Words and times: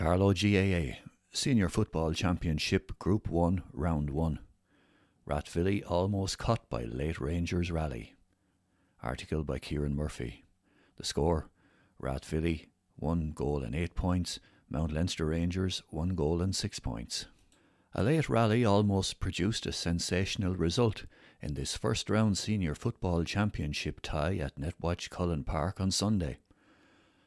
Carlow 0.00 0.32
GAA 0.32 0.96
Senior 1.30 1.68
Football 1.68 2.14
Championship 2.14 2.98
Group 2.98 3.28
1 3.28 3.62
Round 3.74 4.08
1 4.08 4.38
Rathvilly 5.28 5.82
almost 5.86 6.38
cut 6.38 6.70
by 6.70 6.84
late 6.84 7.20
Rangers 7.20 7.70
rally. 7.70 8.16
Article 9.02 9.44
by 9.44 9.58
Kieran 9.58 9.94
Murphy. 9.94 10.46
The 10.96 11.04
score 11.04 11.50
Rathvilly 12.02 12.68
1 12.96 13.32
goal 13.34 13.62
and 13.62 13.74
8 13.74 13.94
points, 13.94 14.40
Mount 14.70 14.90
Leinster 14.90 15.26
Rangers 15.26 15.82
1 15.90 16.14
goal 16.14 16.40
and 16.40 16.56
6 16.56 16.78
points. 16.78 17.26
A 17.94 18.02
late 18.02 18.30
rally 18.30 18.64
almost 18.64 19.20
produced 19.20 19.66
a 19.66 19.70
sensational 19.70 20.56
result 20.56 21.04
in 21.42 21.52
this 21.52 21.76
first 21.76 22.08
round 22.08 22.38
senior 22.38 22.74
football 22.74 23.22
championship 23.22 24.00
tie 24.02 24.36
at 24.36 24.58
Netwatch 24.58 25.10
Cullen 25.10 25.44
Park 25.44 25.78
on 25.78 25.90
Sunday. 25.90 26.38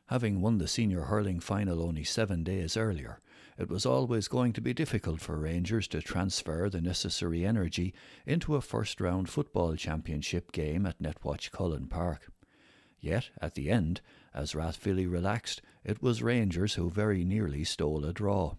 Having 0.07 0.41
won 0.41 0.57
the 0.57 0.67
senior 0.67 1.03
hurling 1.03 1.39
final 1.39 1.81
only 1.81 2.03
seven 2.03 2.43
days 2.43 2.75
earlier, 2.75 3.19
it 3.57 3.69
was 3.69 3.85
always 3.85 4.27
going 4.27 4.51
to 4.53 4.61
be 4.61 4.73
difficult 4.73 5.21
for 5.21 5.37
Rangers 5.37 5.87
to 5.89 6.01
transfer 6.01 6.69
the 6.69 6.81
necessary 6.81 7.45
energy 7.45 7.93
into 8.25 8.55
a 8.55 8.61
first 8.61 8.99
round 8.99 9.29
football 9.29 9.75
championship 9.75 10.51
game 10.51 10.85
at 10.85 11.01
Netwatch 11.01 11.51
Cullen 11.51 11.87
Park. 11.87 12.31
Yet, 12.99 13.29
at 13.41 13.55
the 13.55 13.69
end, 13.69 14.01
as 14.33 14.53
Rathvilly 14.53 15.09
relaxed, 15.09 15.61
it 15.83 16.01
was 16.01 16.23
Rangers 16.23 16.73
who 16.75 16.89
very 16.89 17.23
nearly 17.23 17.63
stole 17.63 18.05
a 18.05 18.13
draw. 18.13 18.55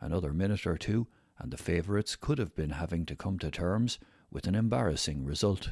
Another 0.00 0.32
minute 0.32 0.66
or 0.66 0.76
two, 0.76 1.06
and 1.38 1.50
the 1.50 1.56
favourites 1.56 2.16
could 2.16 2.38
have 2.38 2.54
been 2.54 2.70
having 2.70 3.06
to 3.06 3.16
come 3.16 3.38
to 3.38 3.50
terms 3.50 3.98
with 4.30 4.46
an 4.46 4.54
embarrassing 4.54 5.24
result. 5.24 5.70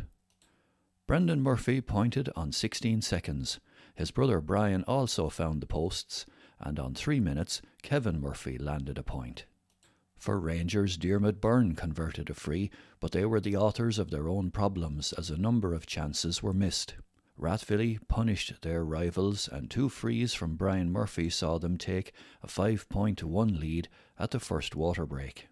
Brendan 1.07 1.43
Murphy 1.43 1.81
pointed 1.81 2.31
on 2.35 2.53
16 2.53 3.03
seconds. 3.03 3.61
His 3.95 4.11
brother 4.11 4.41
Brian 4.41 4.83
also 4.85 5.29
found 5.29 5.61
the 5.61 5.67
posts, 5.67 6.27
and 6.59 6.79
on 6.79 6.95
three 6.95 7.21
minutes, 7.21 7.63
Kevin 7.83 8.21
Murphy 8.21 8.59
landed 8.59 8.99
a 8.99 9.03
point. 9.03 9.47
For 10.17 10.41
Rangers, 10.41 10.97
Diarmuid 10.97 11.41
Byrne 11.41 11.75
converted 11.75 12.31
a 12.31 12.35
free, 12.35 12.71
but 12.99 13.13
they 13.13 13.25
were 13.25 13.41
the 13.41 13.57
authors 13.57 13.99
of 13.99 14.11
their 14.11 14.29
own 14.29 14.51
problems 14.51 15.13
as 15.13 15.31
a 15.31 15.37
number 15.37 15.75
of 15.75 15.87
chances 15.87 16.43
were 16.43 16.55
missed. 16.55 16.95
Rathvilly 17.37 17.99
punished 18.09 18.63
their 18.63 18.85
rivals, 18.85 19.49
and 19.49 19.71
two 19.71 19.89
frees 19.89 20.35
from 20.35 20.57
Brian 20.57 20.91
Murphy 20.91 21.29
saw 21.29 21.59
them 21.59 21.77
take 21.77 22.13
a 22.43 22.49
five 22.49 22.89
point 22.89 23.19
to 23.19 23.27
one 23.27 23.61
lead 23.61 23.89
at 24.19 24.31
the 24.31 24.41
first 24.41 24.75
water 24.75 25.05
break. 25.05 25.49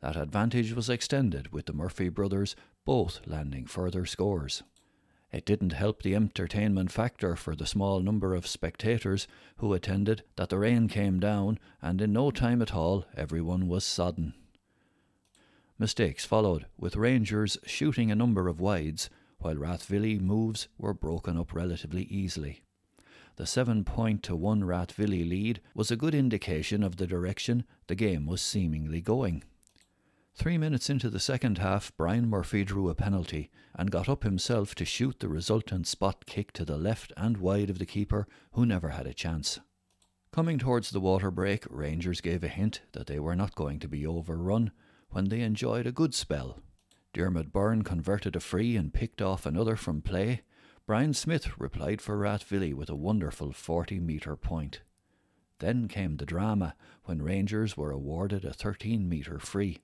That 0.00 0.16
advantage 0.16 0.72
was 0.72 0.90
extended 0.90 1.52
with 1.52 1.66
the 1.66 1.72
Murphy 1.72 2.08
brothers 2.08 2.56
both 2.84 3.20
landing 3.26 3.66
further 3.66 4.06
scores. 4.06 4.62
It 5.36 5.44
didn't 5.44 5.74
help 5.74 6.02
the 6.02 6.14
entertainment 6.14 6.90
factor 6.90 7.36
for 7.36 7.54
the 7.54 7.66
small 7.66 8.00
number 8.00 8.34
of 8.34 8.46
spectators 8.46 9.28
who 9.58 9.74
attended 9.74 10.22
that 10.36 10.48
the 10.48 10.58
rain 10.58 10.88
came 10.88 11.20
down, 11.20 11.58
and 11.82 12.00
in 12.00 12.14
no 12.14 12.30
time 12.30 12.62
at 12.62 12.74
all 12.74 13.04
everyone 13.14 13.68
was 13.68 13.84
sodden. 13.84 14.32
Mistakes 15.78 16.24
followed, 16.24 16.64
with 16.78 16.96
Rangers 16.96 17.58
shooting 17.66 18.10
a 18.10 18.14
number 18.14 18.48
of 18.48 18.60
wides, 18.60 19.10
while 19.36 19.56
Rathvilly 19.56 20.18
moves 20.18 20.68
were 20.78 20.94
broken 20.94 21.36
up 21.36 21.52
relatively 21.52 22.04
easily. 22.04 22.62
The 23.34 23.44
seven 23.44 23.84
point 23.84 24.22
to 24.22 24.34
one 24.34 24.64
Rathvilly 24.64 25.28
lead 25.28 25.60
was 25.74 25.90
a 25.90 25.96
good 25.96 26.14
indication 26.14 26.82
of 26.82 26.96
the 26.96 27.06
direction 27.06 27.66
the 27.88 27.94
game 27.94 28.24
was 28.24 28.40
seemingly 28.40 29.02
going. 29.02 29.44
Three 30.36 30.58
minutes 30.58 30.90
into 30.90 31.08
the 31.08 31.18
second 31.18 31.56
half, 31.58 31.96
Brian 31.96 32.28
Murphy 32.28 32.62
drew 32.62 32.90
a 32.90 32.94
penalty 32.94 33.50
and 33.74 33.90
got 33.90 34.06
up 34.06 34.22
himself 34.22 34.74
to 34.74 34.84
shoot 34.84 35.18
the 35.18 35.30
resultant 35.30 35.86
spot 35.86 36.26
kick 36.26 36.52
to 36.52 36.64
the 36.64 36.76
left 36.76 37.10
and 37.16 37.38
wide 37.38 37.70
of 37.70 37.78
the 37.78 37.86
keeper, 37.86 38.28
who 38.52 38.66
never 38.66 38.90
had 38.90 39.06
a 39.06 39.14
chance. 39.14 39.60
Coming 40.32 40.58
towards 40.58 40.90
the 40.90 41.00
water 41.00 41.30
break, 41.30 41.64
Rangers 41.70 42.20
gave 42.20 42.44
a 42.44 42.48
hint 42.48 42.82
that 42.92 43.06
they 43.06 43.18
were 43.18 43.34
not 43.34 43.54
going 43.54 43.78
to 43.78 43.88
be 43.88 44.06
overrun 44.06 44.72
when 45.08 45.30
they 45.30 45.40
enjoyed 45.40 45.86
a 45.86 45.90
good 45.90 46.14
spell. 46.14 46.58
Diarmuid 47.14 47.50
Byrne 47.50 47.82
converted 47.82 48.36
a 48.36 48.40
free 48.40 48.76
and 48.76 48.92
picked 48.92 49.22
off 49.22 49.46
another 49.46 49.74
from 49.74 50.02
play. 50.02 50.42
Brian 50.86 51.14
Smith 51.14 51.58
replied 51.58 52.02
for 52.02 52.18
Rathvilly 52.18 52.74
with 52.74 52.90
a 52.90 52.94
wonderful 52.94 53.52
40 53.52 54.00
metre 54.00 54.36
point. 54.36 54.82
Then 55.60 55.88
came 55.88 56.18
the 56.18 56.26
drama 56.26 56.74
when 57.04 57.22
Rangers 57.22 57.74
were 57.74 57.90
awarded 57.90 58.44
a 58.44 58.52
13 58.52 59.08
metre 59.08 59.38
free. 59.38 59.80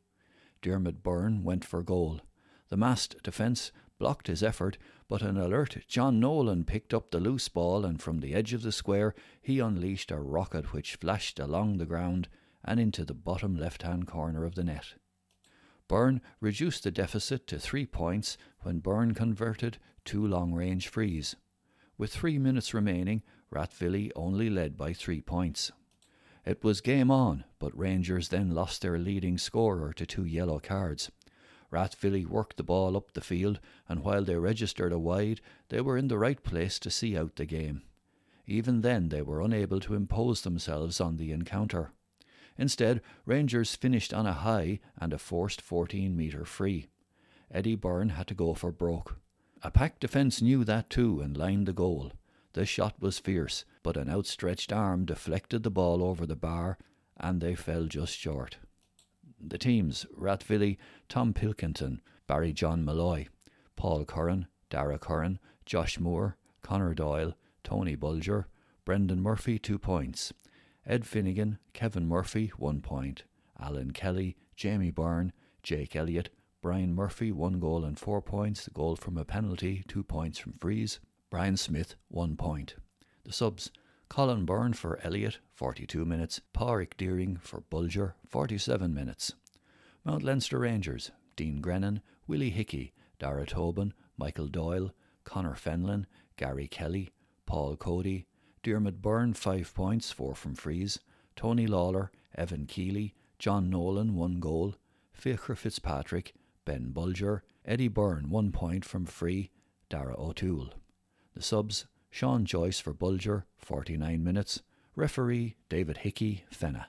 Diarmuid 0.63 1.03
Byrne 1.03 1.43
went 1.43 1.65
for 1.65 1.83
goal. 1.83 2.21
The 2.69 2.77
massed 2.77 3.17
defence 3.23 3.73
blocked 3.99 4.29
his 4.29 4.43
effort, 4.43 4.79
but 5.09 5.21
an 5.23 5.37
alert 5.37 5.77
John 5.87 6.19
Nolan 6.19 6.65
picked 6.65 6.95
up 6.95 7.11
the 7.11 7.21
loose 7.21 7.49
ball 7.49 7.85
and 7.85 8.01
from 8.01 8.21
the 8.21 8.35
edge 8.35 8.53
of 8.55 8.63
the 8.63 8.73
square 8.73 9.15
he 9.41 9.59
unleashed 9.59 10.11
a 10.11 10.19
rocket 10.19 10.73
which 10.73 10.97
flashed 10.97 11.39
along 11.39 11.77
the 11.77 11.87
ground 11.87 12.29
and 12.65 12.81
into 12.81 13.05
the 13.05 13.15
bottom 13.15 13.57
left 13.57 13.83
hand 13.83 14.07
corner 14.07 14.45
of 14.45 14.55
the 14.55 14.65
net. 14.65 14.95
Byrne 15.89 16.21
reduced 16.41 16.85
the 16.85 16.91
deficit 16.91 17.47
to 17.49 17.59
three 17.59 17.85
points 17.85 18.39
when 18.61 18.79
Byrne 18.79 19.15
converted 19.15 19.79
two 20.05 20.27
long 20.27 20.55
range 20.55 20.89
frees. 20.89 21.37
With 21.99 22.13
three 22.13 22.39
minutes 22.39 22.73
remaining, 22.73 23.23
Rathvilly 23.51 24.11
only 24.17 24.49
led 24.49 24.77
by 24.77 24.93
three 24.95 25.21
points. 25.21 25.71
It 26.45 26.65
was 26.65 26.81
game 26.81 27.11
on, 27.11 27.45
but 27.59 27.77
Rangers 27.77 28.29
then 28.29 28.51
lost 28.51 28.83
their 28.83 28.99
leading 28.99 29.39
scorer 29.39 29.93
to 29.93 30.05
two 30.05 30.25
yellow 30.25 30.59
cards. 30.59 31.11
Rathvilly 31.71 32.27
worked 32.27 32.57
the 32.57 32.63
ball 32.63 32.97
up 32.97 33.13
the 33.13 33.21
field, 33.21 33.61
and 33.89 34.05
while 34.05 34.25
they 34.25 34.37
registered 34.37 34.93
a 34.93 34.99
wide, 34.99 35.41
they 35.69 35.81
were 35.81 35.97
in 35.97 36.09
the 36.09 36.19
right 36.19 36.43
place 36.43 36.79
to 36.81 36.91
see 36.91 37.17
out 37.17 37.37
the 37.37 37.47
game. 37.47 37.83
Even 38.47 38.81
then, 38.81 39.09
they 39.09 39.23
were 39.23 39.41
unable 39.41 39.81
to 39.81 39.95
impose 39.95 40.43
themselves 40.43 41.01
on 41.01 41.17
the 41.17 41.31
encounter. 41.31 41.93
Instead, 42.59 43.01
Rangers 43.25 43.75
finished 43.75 44.13
on 44.13 44.27
a 44.27 44.33
high 44.33 44.81
and 44.99 45.13
a 45.13 45.19
forced 45.19 45.63
14 45.63 46.15
metre 46.17 46.45
free. 46.45 46.89
Eddie 47.51 47.77
Byrne 47.77 48.11
had 48.11 48.27
to 48.27 48.35
go 48.35 48.53
for 48.53 48.73
broke. 48.73 49.19
A 49.63 49.71
packed 49.71 50.01
defence 50.01 50.43
knew 50.43 50.65
that 50.65 50.91
too 50.91 51.21
and 51.21 51.37
lined 51.37 51.67
the 51.67 51.73
goal. 51.73 52.13
The 52.55 52.67
shot 52.67 53.01
was 53.01 53.19
fierce, 53.19 53.65
but 53.83 53.97
an 53.97 54.11
outstretched 54.11 54.73
arm 54.73 55.07
deflected 55.07 55.63
the 55.63 55.71
ball 55.71 56.03
over 56.03 56.27
the 56.27 56.37
bar, 56.37 56.79
and 57.17 57.41
they 57.41 57.55
fell 57.55 57.87
just 57.87 58.17
short. 58.17 58.59
The 59.41 59.59
teams 59.59 60.07
Rathvilly, 60.17 60.79
Tom 61.09 61.33
Pilkington, 61.33 62.01
Barry 62.27 62.53
John 62.53 62.85
Malloy, 62.85 63.29
Paul 63.77 64.05
Curran, 64.05 64.47
Dara 64.71 64.99
Curran, 64.99 65.39
Josh 65.65 65.99
Moore, 65.99 66.37
Connor 66.63 66.95
Doyle, 66.95 67.35
Tony 67.65 67.95
Bulger, 67.95 68.49
Brendan 68.85 69.21
Murphy, 69.21 69.59
two 69.59 69.79
points, 69.79 70.33
Ed 70.87 71.07
Finnegan, 71.07 71.59
Kevin 71.73 72.07
Murphy, 72.07 72.53
one 72.57 72.81
point, 72.81 73.25
Alan 73.59 73.93
Kelly, 73.93 74.37
Jamie 74.57 74.91
Byrne, 74.91 75.33
Jake 75.63 75.97
Elliott, 75.97 76.29
Brian 76.61 76.95
Murphy, 76.95 77.33
one 77.33 77.59
goal 77.59 77.85
and 77.85 77.99
four 77.99 78.21
points, 78.21 78.65
the 78.65 78.71
goal 78.71 78.97
from 78.97 79.17
a 79.17 79.25
penalty, 79.25 79.85
two 79.89 80.03
points 80.03 80.39
from 80.39 80.53
frees, 80.55 81.01
Brian 81.33 81.57
Smith, 81.57 81.95
one 82.09 82.37
point. 82.37 82.75
The 83.25 83.33
subs 83.33 83.71
Colin 84.11 84.45
Byrne 84.45 84.75
for 84.75 85.01
Elliott, 85.03 85.39
42 85.55 86.05
minutes. 86.05 86.43
Pádraig 86.55 86.95
Deering 86.99 87.39
for 87.39 87.63
Bulger, 87.71 88.17
47 88.29 88.93
minutes. 88.93 89.33
Mount 90.05 90.23
Leinster 90.23 90.59
Rangers, 90.59 91.11
Dean 91.35 91.63
Grennan, 91.63 92.03
Willie 92.27 92.51
Hickey, 92.51 92.93
Dara 93.19 93.47
Tobin, 93.47 93.95
Michael 94.19 94.49
Doyle, 94.49 94.93
Connor 95.25 95.55
Fenlon, 95.55 96.05
Gary 96.37 96.69
Kelly, 96.69 97.15
Paul 97.47 97.77
Cody, 97.77 98.27
Diarmuid 98.63 99.01
Byrne, 99.01 99.33
5 99.33 99.73
points, 99.73 100.13
4 100.13 100.35
from 100.35 100.55
frees. 100.55 100.99
Tony 101.35 101.67
Lawler, 101.67 102.11
Evan 102.35 102.67
Keeley, 102.67 103.15
John 103.39 103.71
Nolan, 103.71 104.15
1 104.15 104.39
goal. 104.39 104.75
Fiachra 105.19 105.57
Fitzpatrick, 105.57 106.35
Ben 106.67 106.91
Bulger, 106.91 107.43
Eddie 107.65 107.89
Byrne, 107.89 108.29
1 108.29 108.53
point 108.53 108.85
from 108.85 109.07
free. 109.07 109.51
Dara 109.89 110.15
O'Toole. 110.21 110.75
The 111.35 111.43
subs 111.43 111.87
Sean 112.11 112.45
Joyce 112.45 112.79
for 112.79 112.93
Bulger, 112.93 113.47
49 113.57 114.23
minutes. 114.23 114.63
Referee 114.95 115.57
David 115.71 115.99
Hickey, 115.99 116.45
Fenagh. 116.53 116.87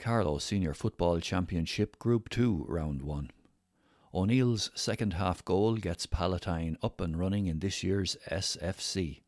Carlow 0.00 0.38
Senior 0.38 0.74
Football 0.74 1.20
Championship 1.20 1.98
Group 1.98 2.28
2, 2.28 2.66
Round 2.68 3.02
1. 3.02 3.30
O'Neill's 4.12 4.70
second 4.74 5.12
half 5.14 5.44
goal 5.44 5.76
gets 5.76 6.06
Palatine 6.06 6.76
up 6.82 7.00
and 7.00 7.18
running 7.18 7.46
in 7.46 7.60
this 7.60 7.84
year's 7.84 8.16
SFC. 8.28 9.20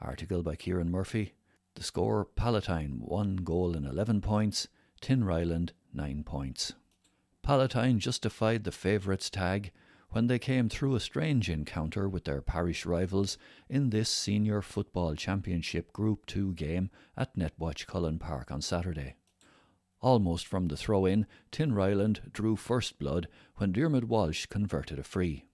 Article 0.00 0.42
by 0.42 0.56
Kieran 0.56 0.90
Murphy. 0.90 1.34
The 1.74 1.84
score 1.84 2.24
Palatine 2.24 3.00
1 3.04 3.36
goal 3.36 3.76
and 3.76 3.86
11 3.86 4.20
points, 4.20 4.66
Tinryland 5.00 5.70
9 5.94 6.24
points. 6.24 6.72
Palatine 7.42 7.98
justified 7.98 8.64
the 8.64 8.72
favourites 8.72 9.30
tag 9.30 9.70
when 10.12 10.26
they 10.26 10.38
came 10.38 10.68
through 10.68 10.94
a 10.94 11.00
strange 11.00 11.48
encounter 11.48 12.06
with 12.06 12.24
their 12.24 12.42
parish 12.42 12.84
rivals 12.84 13.38
in 13.68 13.88
this 13.88 14.10
Senior 14.10 14.60
Football 14.60 15.14
Championship 15.14 15.90
Group 15.92 16.26
2 16.26 16.52
game 16.52 16.90
at 17.16 17.34
Netwatch 17.34 17.86
Cullen 17.86 18.18
Park 18.18 18.52
on 18.52 18.60
Saturday. 18.60 19.16
Almost 20.02 20.46
from 20.46 20.68
the 20.68 20.76
throw 20.76 21.06
in, 21.06 21.26
Tinryland 21.50 22.30
drew 22.30 22.56
first 22.56 22.98
blood 22.98 23.26
when 23.56 23.72
Diarmuid 23.72 24.04
Walsh 24.04 24.46
converted 24.46 24.98
a 24.98 25.02
free. 25.02 25.46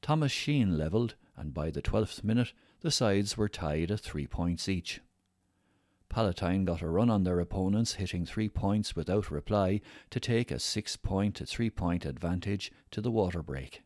Thomas 0.00 0.32
Sheen 0.32 0.78
levelled, 0.78 1.16
and 1.36 1.52
by 1.52 1.70
the 1.70 1.82
twelfth 1.82 2.24
minute 2.24 2.54
the 2.80 2.90
sides 2.90 3.36
were 3.36 3.48
tied 3.48 3.90
at 3.90 4.00
three 4.00 4.26
points 4.26 4.68
each. 4.70 5.00
Palatine 6.10 6.64
got 6.64 6.82
a 6.82 6.88
run 6.88 7.08
on 7.08 7.22
their 7.22 7.38
opponents, 7.38 7.94
hitting 7.94 8.26
three 8.26 8.48
points 8.48 8.96
without 8.96 9.30
reply 9.30 9.80
to 10.10 10.18
take 10.18 10.50
a 10.50 10.58
six 10.58 10.96
point 10.96 11.36
to 11.36 11.46
three 11.46 11.70
point 11.70 12.04
advantage 12.04 12.72
to 12.90 13.00
the 13.00 13.12
water 13.12 13.42
break. 13.42 13.82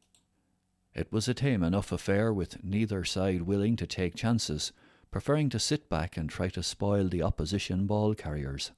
It 0.94 1.12
was 1.12 1.28
a 1.28 1.34
tame 1.34 1.62
enough 1.62 1.92
affair 1.92 2.32
with 2.32 2.64
neither 2.64 3.04
side 3.04 3.42
willing 3.42 3.76
to 3.76 3.86
take 3.86 4.14
chances, 4.14 4.72
preferring 5.10 5.50
to 5.50 5.58
sit 5.58 5.90
back 5.90 6.16
and 6.16 6.30
try 6.30 6.48
to 6.48 6.62
spoil 6.62 7.08
the 7.08 7.22
opposition 7.22 7.86
ball 7.86 8.14
carriers. 8.14 8.72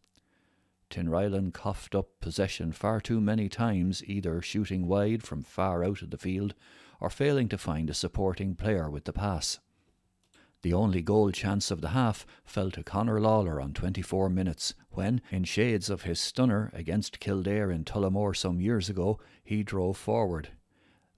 Tinryland 0.91 1.53
coughed 1.53 1.95
up 1.95 2.09
possession 2.21 2.73
far 2.73 3.01
too 3.01 3.21
many 3.21 3.49
times, 3.49 4.03
either 4.05 4.43
shooting 4.43 4.87
wide 4.87 5.23
from 5.23 5.43
far 5.43 5.85
out 5.85 6.03
of 6.03 6.11
the 6.11 6.19
field 6.19 6.55
or 7.01 7.11
failing 7.11 7.49
to 7.49 7.59
find 7.59 7.91
a 7.91 7.95
supporting 7.95 8.57
player 8.57 8.91
with 8.91 9.05
the 9.05 9.13
pass. 9.13 9.61
The 10.63 10.73
only 10.73 11.03
goal 11.03 11.31
chance 11.31 11.71
of 11.71 11.81
the 11.81 11.91
half 11.91 12.27
fell 12.45 12.71
to 12.73 12.83
Conor 12.83 13.21
Lawler 13.21 13.61
on 13.61 13.73
24 13.73 14.31
minutes, 14.31 14.75
when, 14.91 15.21
in 15.31 15.45
shades 15.45 15.91
of 15.91 16.03
his 16.03 16.19
stunner 16.19 16.71
against 16.73 17.21
Kildare 17.21 17.71
in 17.71 17.85
Tullamore 17.85 18.35
some 18.37 18.61
years 18.61 18.89
ago, 18.89 19.21
he 19.45 19.63
drove 19.63 19.97
forward. 19.97 20.49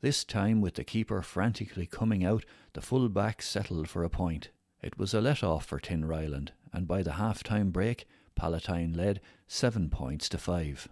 This 0.00 0.24
time, 0.24 0.60
with 0.60 0.74
the 0.74 0.84
keeper 0.84 1.22
frantically 1.22 1.86
coming 1.86 2.24
out, 2.24 2.44
the 2.72 2.80
full 2.80 3.08
back 3.08 3.42
settled 3.42 3.88
for 3.88 4.04
a 4.04 4.10
point. 4.10 4.50
It 4.82 4.98
was 4.98 5.12
a 5.14 5.20
let 5.20 5.42
off 5.42 5.66
for 5.66 5.80
Tinryland, 5.80 6.50
and 6.72 6.86
by 6.86 7.02
the 7.02 7.14
half 7.14 7.42
time 7.42 7.70
break, 7.70 8.06
Palatine 8.36 8.92
led 8.92 9.20
seven 9.48 9.90
points 9.90 10.28
to 10.28 10.38
five. 10.38 10.88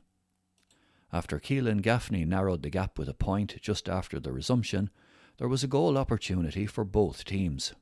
After 1.12 1.38
Keelan 1.38 1.82
Gaffney 1.82 2.24
narrowed 2.24 2.62
the 2.62 2.70
gap 2.70 2.98
with 2.98 3.08
a 3.08 3.14
point 3.14 3.60
just 3.62 3.88
after 3.88 4.18
the 4.18 4.32
resumption, 4.32 4.90
there 5.38 5.48
was 5.48 5.62
a 5.62 5.68
goal 5.68 5.96
opportunity 5.96 6.66
for 6.66 6.84
both 6.84 7.24
teams. 7.24 7.74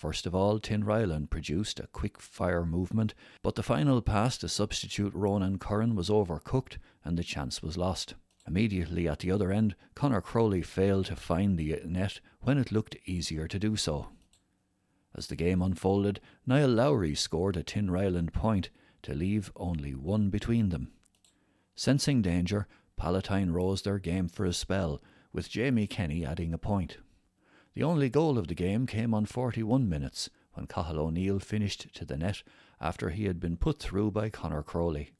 First 0.00 0.24
of 0.24 0.34
all, 0.34 0.58
Tinryland 0.58 1.28
produced 1.28 1.78
a 1.78 1.86
quick 1.86 2.22
fire 2.22 2.64
movement, 2.64 3.12
but 3.42 3.54
the 3.54 3.62
final 3.62 4.00
pass 4.00 4.38
to 4.38 4.48
substitute 4.48 5.12
Ronan 5.12 5.58
Curran 5.58 5.94
was 5.94 6.08
overcooked 6.08 6.78
and 7.04 7.18
the 7.18 7.22
chance 7.22 7.62
was 7.62 7.76
lost. 7.76 8.14
Immediately 8.48 9.06
at 9.06 9.18
the 9.18 9.30
other 9.30 9.52
end, 9.52 9.74
Conor 9.94 10.22
Crowley 10.22 10.62
failed 10.62 11.04
to 11.04 11.16
find 11.16 11.58
the 11.58 11.82
net 11.84 12.20
when 12.40 12.56
it 12.56 12.72
looked 12.72 12.96
easier 13.04 13.46
to 13.46 13.58
do 13.58 13.76
so. 13.76 14.08
As 15.14 15.26
the 15.26 15.36
game 15.36 15.60
unfolded, 15.60 16.18
Niall 16.46 16.70
Lowry 16.70 17.14
scored 17.14 17.58
a 17.58 17.62
Tinryland 17.62 18.32
point 18.32 18.70
to 19.02 19.14
leave 19.14 19.52
only 19.54 19.94
one 19.94 20.30
between 20.30 20.70
them. 20.70 20.92
Sensing 21.74 22.22
danger, 22.22 22.66
Palatine 22.96 23.52
rose 23.52 23.82
their 23.82 23.98
game 23.98 24.28
for 24.28 24.46
a 24.46 24.54
spell, 24.54 25.02
with 25.30 25.50
Jamie 25.50 25.86
Kenny 25.86 26.24
adding 26.24 26.54
a 26.54 26.58
point. 26.58 26.96
The 27.74 27.84
only 27.84 28.08
goal 28.08 28.36
of 28.36 28.48
the 28.48 28.54
game 28.54 28.86
came 28.86 29.14
on 29.14 29.26
41 29.26 29.88
minutes 29.88 30.28
when 30.54 30.66
Cathal 30.66 30.98
O'Neill 30.98 31.38
finished 31.38 31.94
to 31.94 32.04
the 32.04 32.16
net 32.16 32.42
after 32.80 33.10
he 33.10 33.26
had 33.26 33.38
been 33.38 33.56
put 33.56 33.78
through 33.78 34.10
by 34.10 34.28
Conor 34.28 34.62
Crowley. 34.62 35.12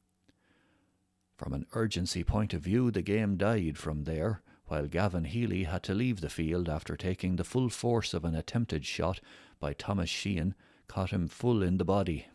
From 1.37 1.53
an 1.53 1.65
urgency 1.73 2.23
point 2.23 2.53
of 2.53 2.61
view, 2.61 2.91
the 2.91 3.01
game 3.01 3.37
died 3.37 3.77
from 3.77 4.03
there, 4.03 4.41
while 4.65 4.87
Gavin 4.87 5.23
Healy 5.23 5.63
had 5.63 5.81
to 5.83 5.93
leave 5.93 6.21
the 6.21 6.29
field 6.29 6.67
after 6.67 6.95
taking 6.95 7.35
the 7.35 7.43
full 7.43 7.69
force 7.69 8.13
of 8.13 8.25
an 8.25 8.35
attempted 8.35 8.85
shot 8.85 9.21
by 9.59 9.73
Thomas 9.73 10.09
Sheehan 10.09 10.53
caught 10.87 11.11
him 11.11 11.27
full 11.27 11.63
in 11.63 11.77
the 11.77 11.85
body. 11.85 12.27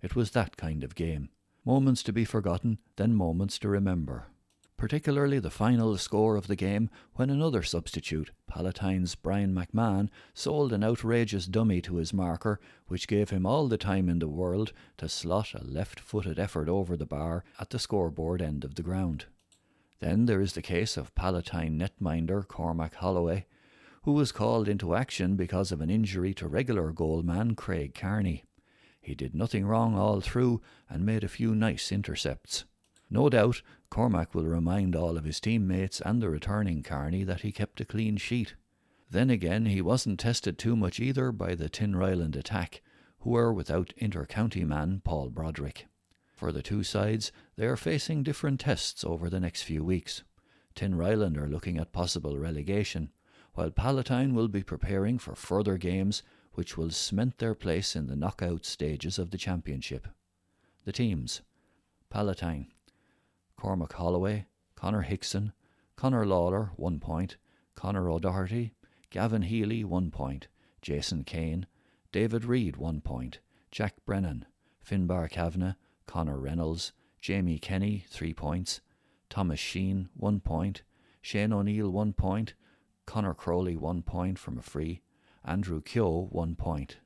It 0.00 0.16
was 0.16 0.30
that 0.30 0.56
kind 0.56 0.82
of 0.82 0.94
game. 0.94 1.28
Moments 1.64 2.02
to 2.04 2.12
be 2.12 2.24
forgotten, 2.24 2.78
then 2.96 3.14
moments 3.14 3.58
to 3.58 3.68
remember 3.68 4.28
particularly 4.78 5.40
the 5.40 5.50
final 5.50 5.98
score 5.98 6.36
of 6.36 6.46
the 6.46 6.56
game 6.56 6.88
when 7.14 7.28
another 7.28 7.64
substitute, 7.64 8.30
Palatine's 8.46 9.16
Brian 9.16 9.52
McMahon, 9.52 10.08
sold 10.32 10.72
an 10.72 10.84
outrageous 10.84 11.46
dummy 11.46 11.82
to 11.82 11.96
his 11.96 12.14
marker, 12.14 12.60
which 12.86 13.08
gave 13.08 13.30
him 13.30 13.44
all 13.44 13.66
the 13.66 13.76
time 13.76 14.08
in 14.08 14.20
the 14.20 14.28
world 14.28 14.72
to 14.96 15.08
slot 15.08 15.52
a 15.52 15.64
left 15.64 15.98
footed 15.98 16.38
effort 16.38 16.68
over 16.68 16.96
the 16.96 17.04
bar 17.04 17.44
at 17.58 17.70
the 17.70 17.78
scoreboard 17.78 18.40
end 18.40 18.64
of 18.64 18.76
the 18.76 18.82
ground. 18.82 19.26
Then 19.98 20.26
there 20.26 20.40
is 20.40 20.52
the 20.52 20.62
case 20.62 20.96
of 20.96 21.14
Palatine 21.16 21.76
netminder 21.76 22.46
Cormac 22.46 22.94
Holloway, 22.94 23.46
who 24.04 24.12
was 24.12 24.30
called 24.30 24.68
into 24.68 24.94
action 24.94 25.34
because 25.34 25.72
of 25.72 25.80
an 25.80 25.90
injury 25.90 26.32
to 26.34 26.46
regular 26.46 26.92
goalman 26.92 27.56
Craig 27.56 27.94
Carney. 27.94 28.44
He 29.00 29.16
did 29.16 29.34
nothing 29.34 29.66
wrong 29.66 29.98
all 29.98 30.20
through 30.20 30.60
and 30.88 31.04
made 31.04 31.24
a 31.24 31.28
few 31.28 31.54
nice 31.54 31.90
intercepts. 31.90 32.64
No 33.10 33.30
doubt 33.30 33.62
Cormac 33.90 34.34
will 34.34 34.44
remind 34.44 34.94
all 34.94 35.16
of 35.16 35.24
his 35.24 35.40
teammates 35.40 36.00
and 36.02 36.20
the 36.20 36.28
returning 36.28 36.82
Carney 36.82 37.24
that 37.24 37.40
he 37.40 37.52
kept 37.52 37.80
a 37.80 37.84
clean 37.84 38.16
sheet. 38.18 38.54
Then 39.10 39.30
again, 39.30 39.66
he 39.66 39.80
wasn't 39.80 40.20
tested 40.20 40.58
too 40.58 40.76
much 40.76 41.00
either 41.00 41.32
by 41.32 41.54
the 41.54 41.70
Tinryland 41.70 42.36
attack, 42.36 42.82
who 43.20 43.30
were 43.30 43.52
without 43.52 43.94
inter-county 43.96 44.64
man 44.64 45.00
Paul 45.02 45.30
Broderick. 45.30 45.86
For 46.34 46.52
the 46.52 46.62
two 46.62 46.84
sides, 46.84 47.32
they 47.56 47.66
are 47.66 47.76
facing 47.76 48.22
different 48.22 48.60
tests 48.60 49.02
over 49.02 49.30
the 49.30 49.40
next 49.40 49.62
few 49.62 49.82
weeks. 49.82 50.22
Tinryland 50.74 51.38
are 51.38 51.48
looking 51.48 51.78
at 51.78 51.92
possible 51.92 52.38
relegation, 52.38 53.10
while 53.54 53.70
Palatine 53.70 54.34
will 54.34 54.48
be 54.48 54.62
preparing 54.62 55.18
for 55.18 55.34
further 55.34 55.78
games 55.78 56.22
which 56.52 56.76
will 56.76 56.90
cement 56.90 57.38
their 57.38 57.54
place 57.54 57.96
in 57.96 58.06
the 58.06 58.16
knockout 58.16 58.66
stages 58.66 59.18
of 59.18 59.30
the 59.30 59.38
championship. 59.38 60.06
The 60.84 60.92
teams 60.92 61.40
Palatine 62.10 62.68
Cormac 63.60 63.92
Holloway, 63.94 64.46
Conor 64.76 65.02
Hickson, 65.02 65.52
Conor 65.96 66.24
Lawler, 66.24 66.70
1 66.76 67.00
point, 67.00 67.36
Conor 67.74 68.08
O'Doherty, 68.08 68.72
Gavin 69.10 69.42
Healy, 69.42 69.82
1 69.82 70.12
point, 70.12 70.46
Jason 70.80 71.24
Kane, 71.24 71.66
David 72.12 72.44
Reid, 72.44 72.76
1 72.76 73.00
point, 73.00 73.40
Jack 73.72 73.94
Brennan, 74.06 74.44
Finbar 74.88 75.28
Kavanagh, 75.28 75.74
Connor 76.06 76.38
Reynolds, 76.38 76.92
Jamie 77.20 77.58
Kenny, 77.58 78.04
3 78.08 78.32
points, 78.32 78.80
Thomas 79.28 79.58
Sheen, 79.58 80.08
1 80.14 80.38
point, 80.38 80.82
Shane 81.20 81.52
O'Neill, 81.52 81.90
1 81.90 82.12
point, 82.12 82.54
Conor 83.06 83.34
Crowley, 83.34 83.76
1 83.76 84.02
point 84.02 84.38
from 84.38 84.56
a 84.56 84.62
free, 84.62 85.02
Andrew 85.44 85.82
Keogh, 85.82 86.28
1 86.30 86.54
point. 86.54 86.98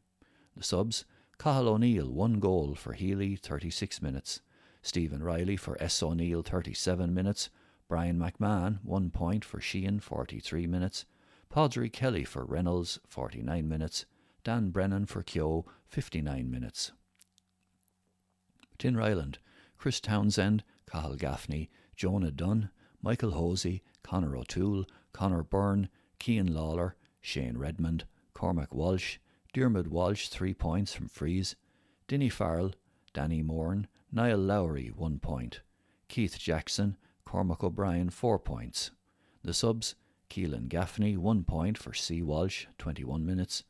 The 0.55 0.63
subs, 0.63 1.07
Cathal 1.39 1.69
O'Neill, 1.69 2.13
1 2.13 2.41
goal 2.41 2.75
for 2.75 2.93
Healy, 2.93 3.37
36 3.37 4.03
minutes. 4.03 4.43
Stephen 4.83 5.23
Riley 5.23 5.57
for 5.57 5.81
S. 5.81 6.03
O'Neill 6.03 6.43
37 6.43 7.15
minutes, 7.15 7.51
Brian 7.89 8.19
McMahon 8.19 8.79
1 8.83 9.11
point 9.11 9.45
for 9.45 9.61
Sheehan 9.61 10.01
43 10.01 10.67
minutes, 10.67 11.05
Padraig 11.49 11.93
Kelly 11.93 12.25
for 12.25 12.45
Reynolds 12.45 12.99
49 13.07 13.69
minutes, 13.69 14.07
Dan 14.43 14.71
Brennan 14.71 15.07
for 15.07 15.23
Keogh 15.23 15.65
59 15.87 16.51
minutes. 16.51 16.93
Tinryland, 18.79 19.37
Chris 19.79 20.01
Townsend, 20.01 20.65
Cathal 20.91 21.15
Gaffney, 21.15 21.71
Jonah 21.95 22.33
Dunn, 22.33 22.71
Michael 23.01 23.33
Hosey, 23.33 23.83
Conor 24.03 24.37
O'Toole, 24.37 24.87
Conor 25.13 25.45
Byrne, 25.45 25.89
Cian 26.19 26.53
Lawler, 26.53 26.97
Shane 27.21 27.57
Redmond, 27.57 28.05
Cormac 28.35 28.75
Walsh, 28.75 29.19
Dermot 29.53 29.89
Walsh 29.89 30.29
3 30.29 30.55
points 30.55 30.93
from 30.93 31.09
frees, 31.09 31.55
Dinny 32.09 32.29
Farrell, 32.29 32.73
Danny 33.13 33.43
Moran, 33.43 33.87
Niall 34.15 34.41
Lowry, 34.41 34.93
1 34.95 35.21
point. 35.21 35.61
Keith 36.09 36.39
Jackson, 36.39 36.99
Cormac 37.25 37.65
O'Brien, 37.65 38.11
4 38.11 38.39
points. 38.39 38.91
The 39.43 39.55
subs, 39.55 39.95
Keelan 40.29 40.69
Gaffney, 40.69 41.17
1 41.17 41.45
point 41.45 41.79
for 41.79 41.95
C. 41.95 42.23
Walsh, 42.23 42.67
21 42.79 43.25
minutes. 43.25 43.65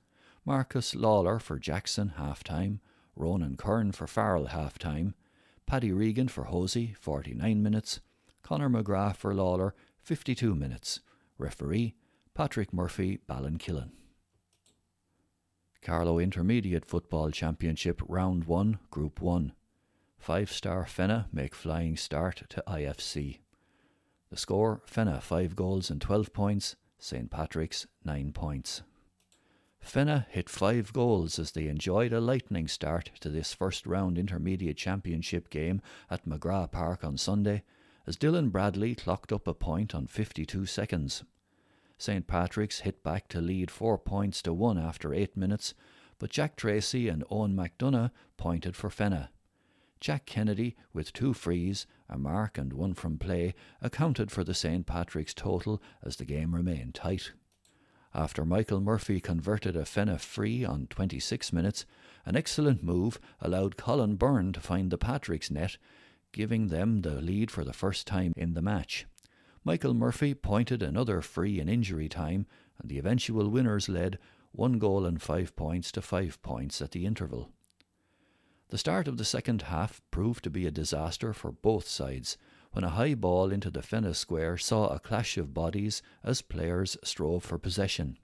Marcus 0.44 0.96
Lawler 0.96 1.38
for 1.38 1.60
Jackson, 1.60 2.14
half 2.16 2.42
time. 2.42 2.80
Ronan 3.14 3.56
Kern 3.56 3.92
for 3.92 4.08
Farrell, 4.08 4.46
half 4.46 4.80
time. 4.80 5.14
Paddy 5.64 5.92
Regan 5.92 6.26
for 6.26 6.44
Hosey, 6.44 6.94
49 6.98 7.62
minutes. 7.62 8.00
Conor 8.42 8.68
McGrath 8.68 9.16
for 9.16 9.32
Lawler, 9.32 9.76
52 10.02 10.56
minutes. 10.56 11.00
Referee, 11.38 11.94
Patrick 12.34 12.72
Murphy, 12.72 13.20
Ballinkillen. 13.28 13.90
Carlow 15.80 16.18
Intermediate 16.18 16.84
Football 16.84 17.30
Championship 17.30 18.02
Round 18.08 18.44
1, 18.44 18.80
Group 18.90 19.20
1. 19.20 19.52
Five 20.22 20.52
star 20.52 20.84
Fenagh 20.84 21.26
make 21.32 21.52
flying 21.52 21.96
start 21.96 22.44
to 22.50 22.62
IFC. 22.68 23.40
The 24.30 24.36
score 24.36 24.80
Fenagh 24.86 25.20
5 25.20 25.56
goals 25.56 25.90
and 25.90 26.00
12 26.00 26.32
points, 26.32 26.76
St 26.96 27.28
Patrick's 27.28 27.88
9 28.04 28.32
points. 28.32 28.82
Fenagh 29.84 30.26
hit 30.28 30.48
5 30.48 30.92
goals 30.92 31.40
as 31.40 31.50
they 31.50 31.66
enjoyed 31.66 32.12
a 32.12 32.20
lightning 32.20 32.68
start 32.68 33.10
to 33.18 33.30
this 33.30 33.52
first 33.52 33.84
round 33.84 34.16
intermediate 34.16 34.76
championship 34.76 35.50
game 35.50 35.82
at 36.08 36.24
McGrath 36.24 36.70
Park 36.70 37.02
on 37.02 37.18
Sunday, 37.18 37.64
as 38.06 38.16
Dylan 38.16 38.52
Bradley 38.52 38.94
clocked 38.94 39.32
up 39.32 39.48
a 39.48 39.54
point 39.54 39.92
on 39.92 40.06
52 40.06 40.66
seconds. 40.66 41.24
St 41.98 42.28
Patrick's 42.28 42.82
hit 42.82 43.02
back 43.02 43.26
to 43.26 43.40
lead 43.40 43.72
4 43.72 43.98
points 43.98 44.40
to 44.42 44.52
1 44.52 44.78
after 44.78 45.12
8 45.12 45.36
minutes, 45.36 45.74
but 46.20 46.30
Jack 46.30 46.54
Tracy 46.54 47.08
and 47.08 47.24
Owen 47.28 47.56
McDonough 47.56 48.12
pointed 48.36 48.76
for 48.76 48.88
Fenagh. 48.88 49.26
Jack 50.02 50.26
Kennedy, 50.26 50.74
with 50.92 51.12
two 51.12 51.32
frees, 51.32 51.86
a 52.08 52.18
mark 52.18 52.58
and 52.58 52.72
one 52.72 52.92
from 52.92 53.18
play, 53.18 53.54
accounted 53.80 54.32
for 54.32 54.42
the 54.42 54.52
St. 54.52 54.84
Patrick's 54.84 55.32
total 55.32 55.80
as 56.02 56.16
the 56.16 56.24
game 56.24 56.56
remained 56.56 56.96
tight. 56.96 57.30
After 58.12 58.44
Michael 58.44 58.80
Murphy 58.80 59.20
converted 59.20 59.76
a 59.76 59.84
Fenagh 59.84 60.18
free 60.18 60.64
on 60.64 60.88
26 60.88 61.52
minutes, 61.52 61.86
an 62.26 62.34
excellent 62.34 62.82
move 62.82 63.20
allowed 63.40 63.76
Colin 63.76 64.16
Byrne 64.16 64.52
to 64.54 64.60
find 64.60 64.90
the 64.90 64.98
Patrick's 64.98 65.52
net, 65.52 65.76
giving 66.32 66.66
them 66.66 67.02
the 67.02 67.22
lead 67.22 67.52
for 67.52 67.62
the 67.62 67.72
first 67.72 68.04
time 68.04 68.32
in 68.36 68.54
the 68.54 68.60
match. 68.60 69.06
Michael 69.62 69.94
Murphy 69.94 70.34
pointed 70.34 70.82
another 70.82 71.20
free 71.20 71.60
in 71.60 71.68
injury 71.68 72.08
time, 72.08 72.46
and 72.80 72.90
the 72.90 72.98
eventual 72.98 73.48
winners 73.48 73.88
led 73.88 74.18
one 74.50 74.80
goal 74.80 75.06
and 75.06 75.22
five 75.22 75.54
points 75.54 75.92
to 75.92 76.02
five 76.02 76.42
points 76.42 76.82
at 76.82 76.90
the 76.90 77.06
interval. 77.06 77.52
The 78.72 78.78
start 78.78 79.06
of 79.06 79.18
the 79.18 79.24
second 79.26 79.60
half 79.60 80.00
proved 80.10 80.42
to 80.44 80.50
be 80.50 80.66
a 80.66 80.70
disaster 80.70 81.34
for 81.34 81.52
both 81.52 81.86
sides 81.86 82.38
when 82.70 82.84
a 82.84 82.88
high 82.88 83.12
ball 83.12 83.52
into 83.52 83.70
the 83.70 83.82
Fenagh 83.82 84.16
square 84.16 84.56
saw 84.56 84.86
a 84.88 84.98
clash 84.98 85.36
of 85.36 85.52
bodies 85.52 86.00
as 86.24 86.40
players 86.40 86.96
strove 87.04 87.44
for 87.44 87.58
possession. 87.58 88.16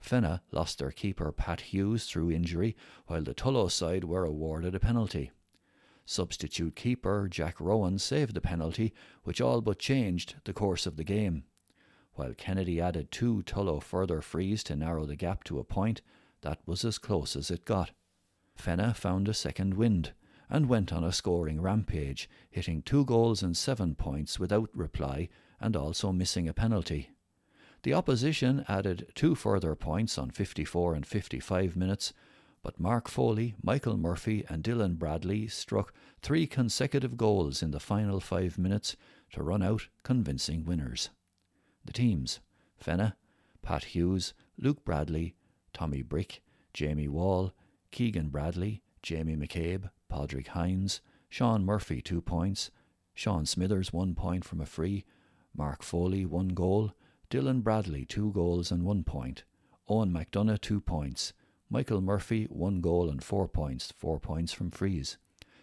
Fenagh 0.00 0.40
lost 0.52 0.78
their 0.78 0.90
keeper 0.90 1.30
Pat 1.32 1.60
Hughes 1.60 2.06
through 2.06 2.30
injury, 2.30 2.74
while 3.08 3.22
the 3.22 3.34
Tullow 3.34 3.70
side 3.70 4.04
were 4.04 4.24
awarded 4.24 4.74
a 4.74 4.80
penalty. 4.80 5.32
Substitute 6.06 6.74
keeper 6.74 7.28
Jack 7.30 7.60
Rowan 7.60 7.98
saved 7.98 8.32
the 8.32 8.40
penalty, 8.40 8.94
which 9.24 9.42
all 9.42 9.60
but 9.60 9.78
changed 9.78 10.36
the 10.44 10.54
course 10.54 10.86
of 10.86 10.96
the 10.96 11.04
game. 11.04 11.44
While 12.14 12.32
Kennedy 12.32 12.80
added 12.80 13.10
two 13.10 13.42
Tullow 13.42 13.82
further 13.82 14.22
frees 14.22 14.64
to 14.64 14.76
narrow 14.76 15.04
the 15.04 15.14
gap 15.14 15.44
to 15.44 15.58
a 15.58 15.62
point, 15.62 16.00
that 16.40 16.60
was 16.64 16.86
as 16.86 16.96
close 16.96 17.36
as 17.36 17.50
it 17.50 17.66
got. 17.66 17.90
Fenagh 18.56 18.96
found 18.96 19.28
a 19.28 19.34
second 19.34 19.74
wind 19.74 20.12
and 20.48 20.68
went 20.68 20.92
on 20.92 21.02
a 21.02 21.12
scoring 21.12 21.60
rampage, 21.60 22.28
hitting 22.50 22.82
two 22.82 23.04
goals 23.04 23.42
and 23.42 23.56
seven 23.56 23.94
points 23.94 24.38
without 24.38 24.70
reply 24.74 25.28
and 25.60 25.76
also 25.76 26.12
missing 26.12 26.48
a 26.48 26.54
penalty. 26.54 27.10
The 27.82 27.94
opposition 27.94 28.64
added 28.68 29.12
two 29.14 29.34
further 29.34 29.74
points 29.74 30.16
on 30.16 30.30
54 30.30 30.94
and 30.94 31.06
55 31.06 31.76
minutes, 31.76 32.12
but 32.62 32.80
Mark 32.80 33.08
Foley, 33.08 33.56
Michael 33.62 33.98
Murphy, 33.98 34.44
and 34.48 34.64
Dylan 34.64 34.98
Bradley 34.98 35.48
struck 35.48 35.92
three 36.22 36.46
consecutive 36.46 37.16
goals 37.16 37.62
in 37.62 37.72
the 37.72 37.80
final 37.80 38.20
five 38.20 38.56
minutes 38.56 38.96
to 39.32 39.42
run 39.42 39.62
out 39.62 39.88
convincing 40.02 40.64
winners. 40.64 41.10
The 41.84 41.92
teams 41.92 42.40
Fenagh, 42.82 43.14
Pat 43.60 43.84
Hughes, 43.84 44.32
Luke 44.56 44.84
Bradley, 44.84 45.34
Tommy 45.72 46.02
Brick, 46.02 46.42
Jamie 46.72 47.08
Wall, 47.08 47.52
Keegan 47.94 48.30
Bradley, 48.30 48.82
Jamie 49.04 49.36
McCabe, 49.36 49.88
Padraig 50.08 50.48
Hines, 50.48 51.00
Sean 51.28 51.64
Murphy 51.64 52.02
two 52.02 52.20
points, 52.20 52.72
Sean 53.14 53.46
Smithers 53.46 53.92
one 53.92 54.16
point 54.16 54.44
from 54.44 54.60
a 54.60 54.66
free, 54.66 55.04
Mark 55.56 55.84
Foley 55.84 56.26
one 56.26 56.48
goal, 56.48 56.92
Dylan 57.30 57.62
Bradley, 57.62 58.04
two 58.04 58.32
goals 58.32 58.72
and 58.72 58.82
one 58.82 59.04
point. 59.04 59.44
Owen 59.88 60.10
McDonough, 60.12 60.60
two 60.60 60.80
points. 60.80 61.34
Michael 61.70 62.00
Murphy, 62.00 62.46
one 62.46 62.80
goal 62.80 63.08
and 63.08 63.22
four 63.22 63.46
points, 63.46 63.92
four 63.96 64.18
points 64.18 64.52
from 64.52 64.72
frees. 64.72 65.16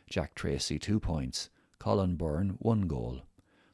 Jack 0.10 0.34
Tracy, 0.34 0.80
two 0.80 1.02
points. 1.02 1.50
Colin 1.80 2.16
Byrne, 2.16 2.52
one 2.60 2.88
goal. 2.88 3.24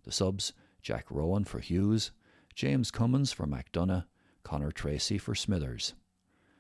The 0.04 0.12
subs, 0.12 0.54
Jack 0.82 1.12
Rowan 1.12 1.44
for 1.44 1.60
Hughes, 1.60 2.10
James 2.56 2.90
Cummins 2.90 3.32
for 3.32 3.46
McDonough, 3.46 4.06
Connor 4.42 4.72
Tracy 4.72 5.20
for 5.20 5.36
Smithers. 5.36 5.94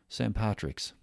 St. 0.09 0.35
Patrick's, 0.35 0.93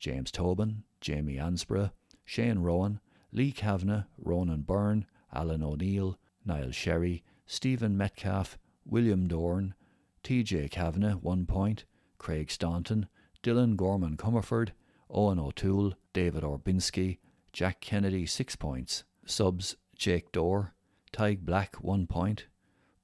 James 0.00 0.30
Tobin, 0.30 0.82
Jamie 1.00 1.38
Ansborough, 1.38 1.92
Shane 2.24 2.58
Rowan, 2.60 3.00
Lee 3.32 3.52
Kavanagh, 3.52 4.04
Ronan 4.18 4.62
Byrne, 4.62 5.06
Alan 5.32 5.62
O'Neill, 5.62 6.18
Niall 6.44 6.72
Sherry, 6.72 7.22
Stephen 7.46 7.96
Metcalf, 7.96 8.58
William 8.84 9.28
Dorn, 9.28 9.74
T.J. 10.22 10.68
Kavanagh, 10.70 11.18
one 11.20 11.46
point, 11.46 11.84
Craig 12.18 12.50
Staunton, 12.50 13.06
Dylan 13.42 13.76
Gorman 13.76 14.16
Comerford, 14.16 14.70
Owen 15.10 15.38
O'Toole, 15.38 15.94
David 16.12 16.42
Orbinski, 16.42 17.18
Jack 17.52 17.80
Kennedy, 17.80 18.26
six 18.26 18.56
points, 18.56 19.04
subs 19.26 19.76
Jake 19.96 20.32
Dorr, 20.32 20.74
Tig 21.12 21.44
Black, 21.44 21.76
one 21.76 22.06
point, 22.06 22.46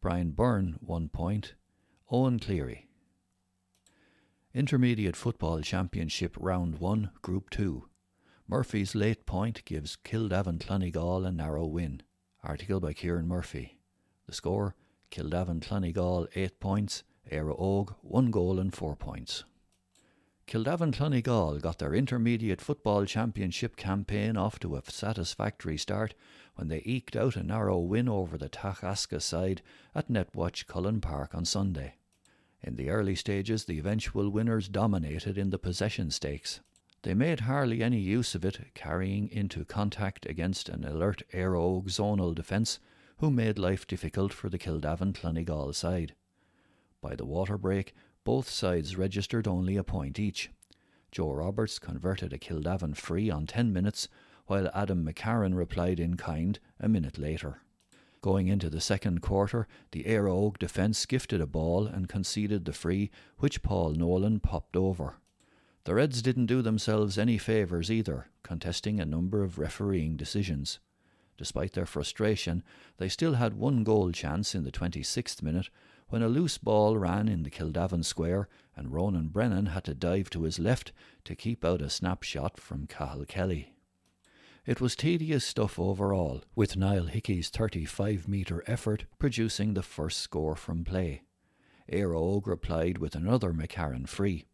Brian 0.00 0.30
Byrne, 0.30 0.76
one 0.80 1.08
point, 1.08 1.54
Owen 2.10 2.38
Cleary. 2.38 2.85
Intermediate 4.56 5.16
Football 5.16 5.60
Championship 5.60 6.34
Round 6.40 6.78
1, 6.78 7.10
Group 7.20 7.50
2. 7.50 7.90
Murphy's 8.48 8.94
late 8.94 9.26
point 9.26 9.62
gives 9.66 9.98
Kildavin 10.02 10.58
Clonegall 10.58 11.26
a 11.26 11.30
narrow 11.30 11.66
win. 11.66 12.00
Article 12.42 12.80
by 12.80 12.94
Kieran 12.94 13.28
Murphy. 13.28 13.76
The 14.26 14.32
score 14.32 14.74
Kildavin 15.10 15.60
Clonegall 15.60 16.28
8 16.34 16.58
points, 16.58 17.02
Éire 17.30 17.54
Óg 17.60 17.96
1 18.00 18.30
goal 18.30 18.58
and 18.58 18.74
4 18.74 18.96
points. 18.96 19.44
Kildavin 20.46 20.94
Clonegall 20.94 21.60
got 21.60 21.78
their 21.78 21.94
intermediate 21.94 22.62
football 22.62 23.04
championship 23.04 23.76
campaign 23.76 24.38
off 24.38 24.58
to 24.60 24.76
a 24.76 24.82
satisfactory 24.88 25.76
start 25.76 26.14
when 26.54 26.68
they 26.68 26.80
eked 26.86 27.14
out 27.14 27.36
a 27.36 27.42
narrow 27.42 27.76
win 27.76 28.08
over 28.08 28.38
the 28.38 28.48
Tachaska 28.48 29.20
side 29.20 29.60
at 29.94 30.08
Netwatch 30.08 30.66
Cullen 30.66 31.02
Park 31.02 31.34
on 31.34 31.44
Sunday. 31.44 31.96
In 32.66 32.74
the 32.74 32.90
early 32.90 33.14
stages, 33.14 33.64
the 33.64 33.78
eventual 33.78 34.28
winners 34.28 34.68
dominated 34.68 35.38
in 35.38 35.50
the 35.50 35.58
possession 35.58 36.10
stakes. 36.10 36.58
They 37.02 37.14
made 37.14 37.40
hardly 37.40 37.80
any 37.80 38.00
use 38.00 38.34
of 38.34 38.44
it, 38.44 38.74
carrying 38.74 39.28
into 39.28 39.64
contact 39.64 40.26
against 40.26 40.68
an 40.68 40.84
alert 40.84 41.22
Óg 41.32 41.84
zonal 41.84 42.34
defence 42.34 42.80
who 43.18 43.30
made 43.30 43.56
life 43.56 43.86
difficult 43.86 44.32
for 44.32 44.48
the 44.48 44.58
Kildavin 44.58 45.12
Clonegall 45.12 45.72
side. 45.76 46.16
By 47.00 47.14
the 47.14 47.24
water 47.24 47.56
break, 47.56 47.94
both 48.24 48.48
sides 48.48 48.96
registered 48.96 49.46
only 49.46 49.76
a 49.76 49.84
point 49.84 50.18
each. 50.18 50.50
Joe 51.12 51.32
Roberts 51.32 51.78
converted 51.78 52.32
a 52.32 52.38
Kildavin 52.38 52.96
free 52.96 53.30
on 53.30 53.46
10 53.46 53.72
minutes, 53.72 54.08
while 54.46 54.68
Adam 54.74 55.06
McCarran 55.06 55.54
replied 55.54 56.00
in 56.00 56.16
kind 56.16 56.58
a 56.80 56.88
minute 56.88 57.16
later. 57.16 57.60
Going 58.26 58.48
into 58.48 58.68
the 58.68 58.80
second 58.80 59.22
quarter, 59.22 59.68
the 59.92 60.02
Óg 60.02 60.58
defence 60.58 61.06
gifted 61.06 61.40
a 61.40 61.46
ball 61.46 61.86
and 61.86 62.08
conceded 62.08 62.64
the 62.64 62.72
free, 62.72 63.08
which 63.38 63.62
Paul 63.62 63.92
Nolan 63.92 64.40
popped 64.40 64.76
over. 64.76 65.18
The 65.84 65.94
Reds 65.94 66.22
didn't 66.22 66.46
do 66.46 66.60
themselves 66.60 67.18
any 67.18 67.38
favours 67.38 67.88
either, 67.88 68.26
contesting 68.42 68.98
a 68.98 69.06
number 69.06 69.44
of 69.44 69.60
refereeing 69.60 70.16
decisions. 70.16 70.80
Despite 71.38 71.74
their 71.74 71.86
frustration, 71.86 72.64
they 72.96 73.08
still 73.08 73.34
had 73.34 73.54
one 73.54 73.84
goal 73.84 74.10
chance 74.10 74.56
in 74.56 74.64
the 74.64 74.72
26th 74.72 75.40
minute 75.40 75.70
when 76.08 76.22
a 76.22 76.28
loose 76.28 76.58
ball 76.58 76.98
ran 76.98 77.28
in 77.28 77.44
the 77.44 77.50
Kildavin 77.50 78.02
square 78.04 78.48
and 78.74 78.92
Ronan 78.92 79.28
Brennan 79.28 79.66
had 79.66 79.84
to 79.84 79.94
dive 79.94 80.30
to 80.30 80.42
his 80.42 80.58
left 80.58 80.90
to 81.26 81.36
keep 81.36 81.64
out 81.64 81.80
a 81.80 81.88
snapshot 81.88 82.58
from 82.58 82.88
Cathal 82.88 83.24
Kelly. 83.24 83.75
It 84.66 84.80
was 84.80 84.96
tedious 84.96 85.44
stuff 85.44 85.78
overall, 85.78 86.42
with 86.56 86.76
Niall 86.76 87.06
Hickey's 87.06 87.50
35 87.50 88.26
metre 88.26 88.64
effort 88.66 89.04
producing 89.16 89.74
the 89.74 89.82
first 89.82 90.18
score 90.18 90.56
from 90.56 90.82
play. 90.82 91.22
Éire 91.88 92.14
Óg 92.14 92.48
replied 92.48 92.98
with 92.98 93.14
another 93.14 93.52
McCarran 93.52 94.08
free. 94.08 94.44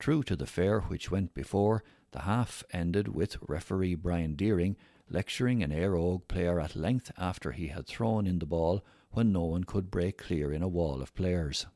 True 0.00 0.24
to 0.24 0.34
the 0.34 0.44
fare 0.44 0.80
which 0.80 1.12
went 1.12 1.34
before, 1.34 1.84
the 2.10 2.22
half 2.22 2.64
ended 2.72 3.06
with 3.06 3.36
referee 3.40 3.94
Brian 3.94 4.34
Deering 4.34 4.76
lecturing 5.08 5.62
an 5.62 5.70
Éire 5.70 5.96
Óg 5.96 6.26
player 6.26 6.58
at 6.58 6.74
length 6.74 7.12
after 7.16 7.52
he 7.52 7.68
had 7.68 7.86
thrown 7.86 8.26
in 8.26 8.40
the 8.40 8.46
ball 8.46 8.84
when 9.12 9.30
no 9.30 9.44
one 9.44 9.62
could 9.62 9.88
break 9.88 10.18
clear 10.18 10.52
in 10.52 10.64
a 10.64 10.68
wall 10.68 11.00
of 11.00 11.14
players. 11.14 11.66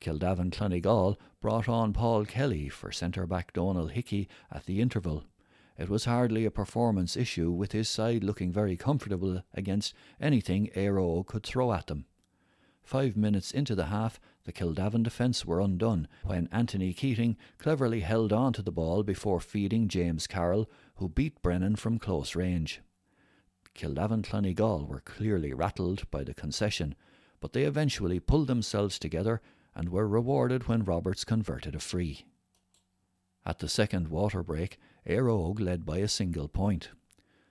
Kildavin 0.00 0.50
Clonegall 0.50 1.18
brought 1.42 1.68
on 1.68 1.92
Paul 1.92 2.24
Kelly 2.24 2.70
for 2.70 2.90
centre 2.90 3.26
back 3.26 3.52
Donal 3.52 3.88
Hickey 3.88 4.30
at 4.50 4.64
the 4.64 4.80
interval. 4.80 5.24
It 5.78 5.88
was 5.88 6.04
hardly 6.04 6.44
a 6.44 6.50
performance 6.50 7.16
issue, 7.16 7.50
with 7.50 7.72
his 7.72 7.88
side 7.88 8.22
looking 8.22 8.52
very 8.52 8.76
comfortable 8.76 9.42
against 9.54 9.94
anything 10.20 10.68
Óg 10.74 11.26
could 11.26 11.42
throw 11.44 11.72
at 11.72 11.86
them. 11.86 12.06
Five 12.82 13.16
minutes 13.16 13.52
into 13.52 13.74
the 13.74 13.86
half, 13.86 14.18
the 14.44 14.52
Kildavin 14.52 15.02
defence 15.02 15.46
were 15.46 15.60
undone 15.60 16.08
when 16.24 16.48
Anthony 16.50 16.92
Keating 16.92 17.36
cleverly 17.58 18.00
held 18.00 18.32
on 18.32 18.52
to 18.54 18.62
the 18.62 18.72
ball 18.72 19.02
before 19.02 19.40
feeding 19.40 19.86
James 19.86 20.26
Carroll, 20.26 20.68
who 20.96 21.08
beat 21.08 21.40
Brennan 21.40 21.76
from 21.76 21.98
close 21.98 22.34
range. 22.34 22.80
Kildavin 23.74 24.22
Clonegall 24.22 24.88
were 24.88 25.00
clearly 25.00 25.52
rattled 25.52 26.10
by 26.10 26.24
the 26.24 26.34
concession, 26.34 26.94
but 27.38 27.52
they 27.52 27.62
eventually 27.62 28.18
pulled 28.18 28.48
themselves 28.48 28.98
together 28.98 29.40
and 29.74 29.88
were 29.88 30.08
rewarded 30.08 30.66
when 30.66 30.84
Roberts 30.84 31.24
converted 31.24 31.74
a 31.74 31.80
free. 31.80 32.26
At 33.46 33.60
the 33.60 33.68
second 33.68 34.08
water 34.08 34.42
break, 34.42 34.78
Óg 35.06 35.60
led 35.60 35.84
by 35.84 35.98
a 35.98 36.08
single 36.08 36.48
point. 36.48 36.90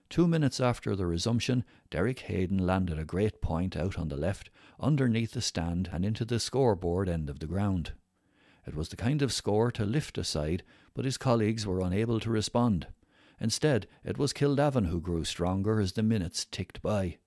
Two 0.09 0.27
minutes 0.27 0.59
after 0.59 0.95
the 0.95 1.05
resumption, 1.05 1.63
Derek 1.91 2.19
Hayden 2.21 2.57
landed 2.57 2.97
a 2.97 3.05
great 3.05 3.41
point 3.41 3.77
out 3.77 3.99
on 3.99 4.07
the 4.07 4.17
left, 4.17 4.49
underneath 4.79 5.33
the 5.33 5.41
stand 5.41 5.89
and 5.91 6.03
into 6.03 6.25
the 6.25 6.39
scoreboard 6.39 7.07
end 7.07 7.29
of 7.29 7.39
the 7.39 7.47
ground. 7.47 7.93
It 8.65 8.75
was 8.75 8.89
the 8.89 8.95
kind 8.95 9.21
of 9.21 9.31
score 9.31 9.71
to 9.71 9.85
lift 9.85 10.17
a 10.17 10.23
side, 10.23 10.63
but 10.93 11.05
his 11.05 11.17
colleagues 11.17 11.65
were 11.65 11.79
unable 11.79 12.19
to 12.21 12.29
respond. 12.29 12.87
Instead, 13.39 13.87
it 14.03 14.17
was 14.17 14.33
Kildavin 14.33 14.85
who 14.85 14.99
grew 14.99 15.23
stronger 15.23 15.79
as 15.79 15.93
the 15.93 16.03
minutes 16.03 16.45
ticked 16.45 16.81
by. 16.81 17.17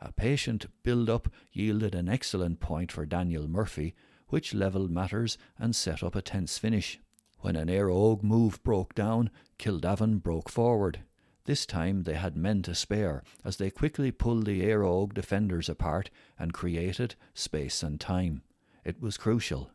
A 0.00 0.12
patient 0.12 0.66
build 0.82 1.08
up 1.08 1.28
yielded 1.52 1.94
an 1.94 2.08
excellent 2.08 2.60
point 2.60 2.92
for 2.92 3.06
Daniel 3.06 3.48
Murphy, 3.48 3.94
which 4.28 4.54
levelled 4.54 4.90
matters 4.90 5.38
and 5.58 5.74
set 5.74 6.02
up 6.02 6.14
a 6.14 6.22
tense 6.22 6.58
finish. 6.58 7.00
When 7.44 7.56
an 7.56 7.68
Óg 7.68 8.22
move 8.22 8.62
broke 8.62 8.94
down, 8.94 9.28
Kildavin 9.58 10.22
broke 10.22 10.48
forward. 10.48 11.00
This 11.44 11.66
time 11.66 12.04
they 12.04 12.14
had 12.14 12.38
men 12.38 12.62
to 12.62 12.74
spare, 12.74 13.22
as 13.44 13.58
they 13.58 13.68
quickly 13.68 14.10
pulled 14.10 14.46
the 14.46 14.62
Óg 14.62 15.12
defenders 15.12 15.68
apart 15.68 16.08
and 16.38 16.54
created 16.54 17.16
space 17.34 17.82
and 17.82 18.00
time. 18.00 18.40
It 18.82 18.98
was 18.98 19.18
crucial. 19.18 19.70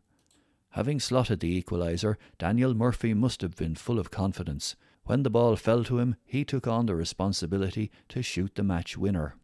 Having 0.71 1.01
slotted 1.01 1.41
the 1.41 1.61
equaliser, 1.61 2.15
Daniel 2.39 2.73
Murphy 2.73 3.13
must 3.13 3.43
have 3.43 3.55
been 3.55 3.75
full 3.75 3.99
of 3.99 4.09
confidence. 4.09 4.75
When 5.03 5.21
the 5.21 5.29
ball 5.29 5.55
fell 5.55 5.83
to 5.83 5.99
him, 5.99 6.15
he 6.25 6.43
took 6.43 6.65
on 6.65 6.87
the 6.87 6.95
responsibility 6.95 7.91
to 8.07 8.23
shoot 8.23 8.55
the 8.55 8.63
match 8.63 8.97
winner. 8.97 9.35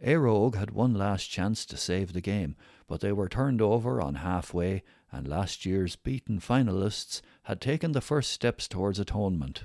Óg 0.00 0.54
had 0.54 0.70
one 0.70 0.94
last 0.94 1.26
chance 1.26 1.66
to 1.66 1.76
save 1.76 2.12
the 2.12 2.20
game, 2.20 2.54
but 2.86 3.00
they 3.00 3.10
were 3.10 3.28
turned 3.28 3.60
over 3.60 4.00
on 4.00 4.14
halfway, 4.16 4.84
and 5.12 5.28
last 5.28 5.66
year's 5.66 5.94
beaten 5.94 6.40
finalists 6.40 7.20
had 7.44 7.60
taken 7.60 7.92
the 7.92 8.00
first 8.00 8.32
steps 8.32 8.66
towards 8.66 8.98
atonement. 8.98 9.64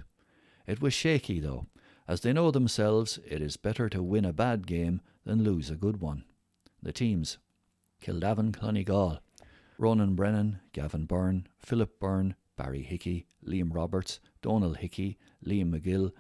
It 0.67 0.81
was 0.81 0.93
shaky, 0.93 1.39
though, 1.39 1.67
as 2.07 2.21
they 2.21 2.33
know 2.33 2.51
themselves 2.51 3.17
it 3.25 3.41
is 3.41 3.57
better 3.57 3.89
to 3.89 4.03
win 4.03 4.25
a 4.25 4.33
bad 4.33 4.67
game 4.67 5.01
than 5.25 5.43
lose 5.43 5.69
a 5.69 5.75
good 5.75 6.01
one. 6.01 6.25
The 6.83 6.91
teams 6.91 7.37
Kildavin 8.01 8.51
Clonegall, 8.51 9.19
Ronan 9.77 10.15
Brennan, 10.15 10.59
Gavin 10.73 11.05
Byrne, 11.05 11.47
Philip 11.57 11.99
Byrne, 11.99 12.35
Barry 12.57 12.81
Hickey, 12.81 13.27
Liam 13.45 13.73
Roberts, 13.73 14.19
Donal 14.41 14.73
Hickey, 14.73 15.17
Liam 15.45 15.71
McGill, 15.71 16.11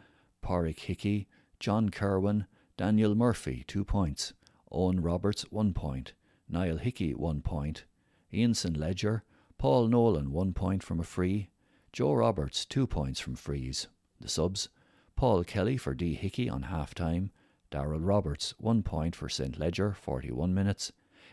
Pádraig 0.43 0.79
Hickey, 0.79 1.27
John 1.59 1.89
Kerwin, 1.89 2.45
Daniel 2.77 3.15
Murphy, 3.15 3.63
two 3.67 3.83
points. 3.83 4.33
Owen 4.71 5.01
Roberts, 5.01 5.43
one 5.49 5.73
point. 5.73 6.13
Niall 6.47 6.77
Hickey, 6.77 7.13
one 7.13 7.41
point. 7.41 7.85
Ian 8.33 8.53
St. 8.53 8.75
Ledger, 8.75 9.23
Paul 9.57 9.87
Nolan, 9.87 10.31
one 10.31 10.53
point 10.53 10.83
from 10.83 10.99
a 10.99 11.03
free. 11.03 11.49
Joe 11.93 12.13
Roberts, 12.13 12.65
two 12.65 12.85
points 12.85 13.19
from 13.19 13.35
frees. 13.35 13.87
The 14.19 14.29
subs, 14.29 14.69
Paul 15.15 15.43
Kelly 15.43 15.77
for 15.77 15.93
D. 15.93 16.13
Hickey 16.13 16.49
on 16.49 16.63
half 16.63 16.93
time. 16.93 17.31
Darrell 17.71 17.99
Roberts, 17.99 18.53
one 18.59 18.83
point 18.83 19.15
for 19.15 19.29
St. 19.29 19.57
Ledger, 19.57 19.93
41 19.93 20.53
minutes. 20.53 20.91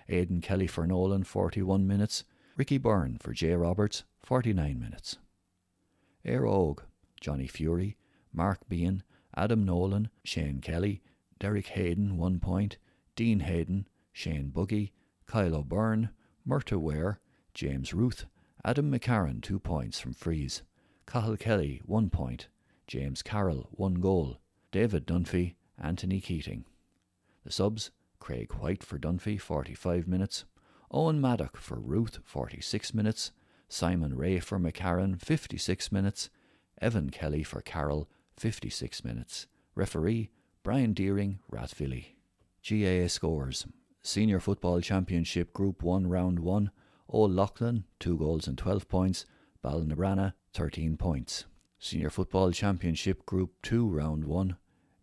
Aidan 0.08 0.40
Kelly 0.40 0.66
for 0.66 0.86
Nolan, 0.86 1.24
41 1.24 1.86
minutes. 1.86 2.24
Ricky 2.56 2.78
Byrne 2.78 3.18
for 3.18 3.32
J. 3.32 3.54
Roberts, 3.54 4.04
49 4.22 4.78
minutes. 4.78 5.18
Éire 6.24 6.42
Óg, 6.48 6.80
Johnny 7.20 7.46
Fury, 7.46 7.96
Mark 8.32 8.60
Bean, 8.68 9.02
Adam 9.36 9.64
Nolan, 9.64 10.08
Shane 10.22 10.60
Kelly, 10.60 11.02
Derek 11.38 11.66
Hayden, 11.68 12.16
one 12.16 12.38
point, 12.38 12.78
Dean 13.16 13.40
Hayden, 13.40 13.86
Shane 14.12 14.48
Buggy, 14.48 14.92
Kyle 15.26 15.56
O'Byrne, 15.56 16.10
Murta 16.46 16.78
Ware, 16.78 17.20
James 17.54 17.94
Ruth, 17.94 18.26
Adam 18.64 18.90
McCarran, 18.90 19.42
two 19.42 19.58
points 19.58 19.98
from 19.98 20.12
frees, 20.12 20.62
Cathal 21.06 21.36
Kelly, 21.36 21.80
one 21.84 22.10
point, 22.10 22.48
James 22.86 23.22
Carroll, 23.22 23.68
one 23.72 23.94
goal, 23.94 24.38
David 24.70 25.06
Dunphy, 25.06 25.54
Anthony 25.80 26.20
Keating. 26.20 26.64
The 27.44 27.52
subs, 27.52 27.90
Craig 28.18 28.52
White 28.54 28.82
for 28.82 28.98
Dunphy, 28.98 29.40
45 29.40 30.06
minutes, 30.06 30.44
Owen 30.90 31.20
Maddock 31.20 31.56
for 31.56 31.78
Ruth, 31.78 32.18
46 32.24 32.94
minutes, 32.94 33.32
Simon 33.68 34.16
Ray 34.16 34.38
for 34.38 34.58
McCarran, 34.58 35.20
56 35.20 35.90
minutes, 35.90 36.30
Evan 36.80 37.10
Kelly 37.10 37.42
for 37.42 37.60
Carroll, 37.60 38.08
56 38.36 39.04
minutes. 39.04 39.46
Referee, 39.74 40.30
Brian 40.62 40.92
Deering, 40.92 41.38
Rathvilly. 41.50 42.16
GAA 42.68 43.08
scores. 43.08 43.66
Senior 44.06 44.38
Football 44.38 44.82
Championship 44.82 45.54
Group 45.54 45.82
1 45.82 46.06
Round 46.06 46.38
1. 46.38 46.70
Old 47.08 47.30
Leighlin, 47.30 47.84
2 48.00 48.18
goals 48.18 48.46
and 48.46 48.58
12 48.58 48.86
points. 48.86 49.24
Ballinabranna, 49.64 50.34
13 50.52 50.98
points. 50.98 51.46
Senior 51.78 52.10
Football 52.10 52.52
Championship 52.52 53.24
Group 53.24 53.54
2 53.62 53.88
Round 53.88 54.26
1. 54.26 54.56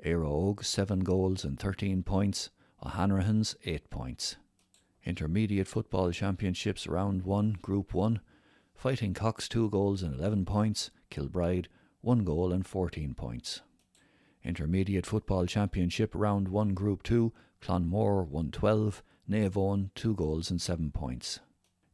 Éire 0.06 0.24
Óg, 0.24 0.64
7 0.64 1.00
goals 1.00 1.44
and 1.44 1.60
13 1.60 2.04
points. 2.04 2.52
O'Hanrahan's, 2.86 3.56
8 3.66 3.90
points. 3.90 4.36
Intermediate 5.04 5.68
Football 5.68 6.12
Championships 6.12 6.86
Round 6.86 7.24
1 7.24 7.58
Group 7.64 7.96
1. 7.96 8.20
Fighting 8.76 9.16
Cocks, 9.16 9.50
2 9.50 9.72
goals 9.72 10.04
and 10.04 10.14
11 10.14 10.46
points. 10.46 10.92
Kilbride, 11.10 11.70
1 12.02 12.24
goal 12.24 12.54
and 12.54 12.68
14 12.68 13.16
points. 13.16 13.62
Intermediate 14.44 15.08
Football 15.08 15.48
Championship 15.48 16.12
Round 16.14 16.48
1 16.48 16.76
Group 16.76 17.02
2, 17.02 17.34
Clonmore 17.62 18.24
112, 18.24 19.04
Naomh 19.30 19.92
2 19.96 20.16
goals 20.16 20.50
and 20.50 20.62
7 20.62 20.92
points. 20.92 21.40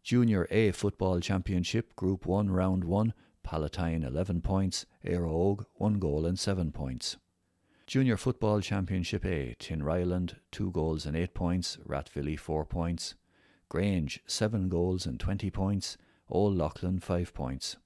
Junior 0.04 0.48
A 0.50 0.72
Football 0.72 1.20
Championship 1.20 1.96
Group 1.96 2.26
1 2.26 2.50
Round 2.50 2.84
1, 2.84 3.14
Palatine 3.44 4.04
11 4.04 4.42
points, 4.42 4.86
Éire 5.06 5.28
Óg 5.28 5.66
1 5.76 6.00
goal 6.00 6.26
and 6.26 6.40
7 6.40 6.72
points. 6.72 7.18
Junior 7.86 8.18
Football 8.18 8.62
Championship 8.62 9.26
A, 9.26 9.56
Tinryland 9.60 10.36
2 10.52 10.72
goals 10.72 11.06
and 11.06 11.16
8 11.16 11.34
points, 11.34 11.78
Rathvilly 11.86 12.40
4 12.40 12.66
points. 12.66 13.16
Grange 13.70 14.22
7 14.26 14.70
goals 14.70 15.06
and 15.06 15.20
20 15.20 15.50
points, 15.52 15.98
Old 16.30 16.58
Leighlin 16.58 17.00
5 17.00 17.34
points. 17.34 17.78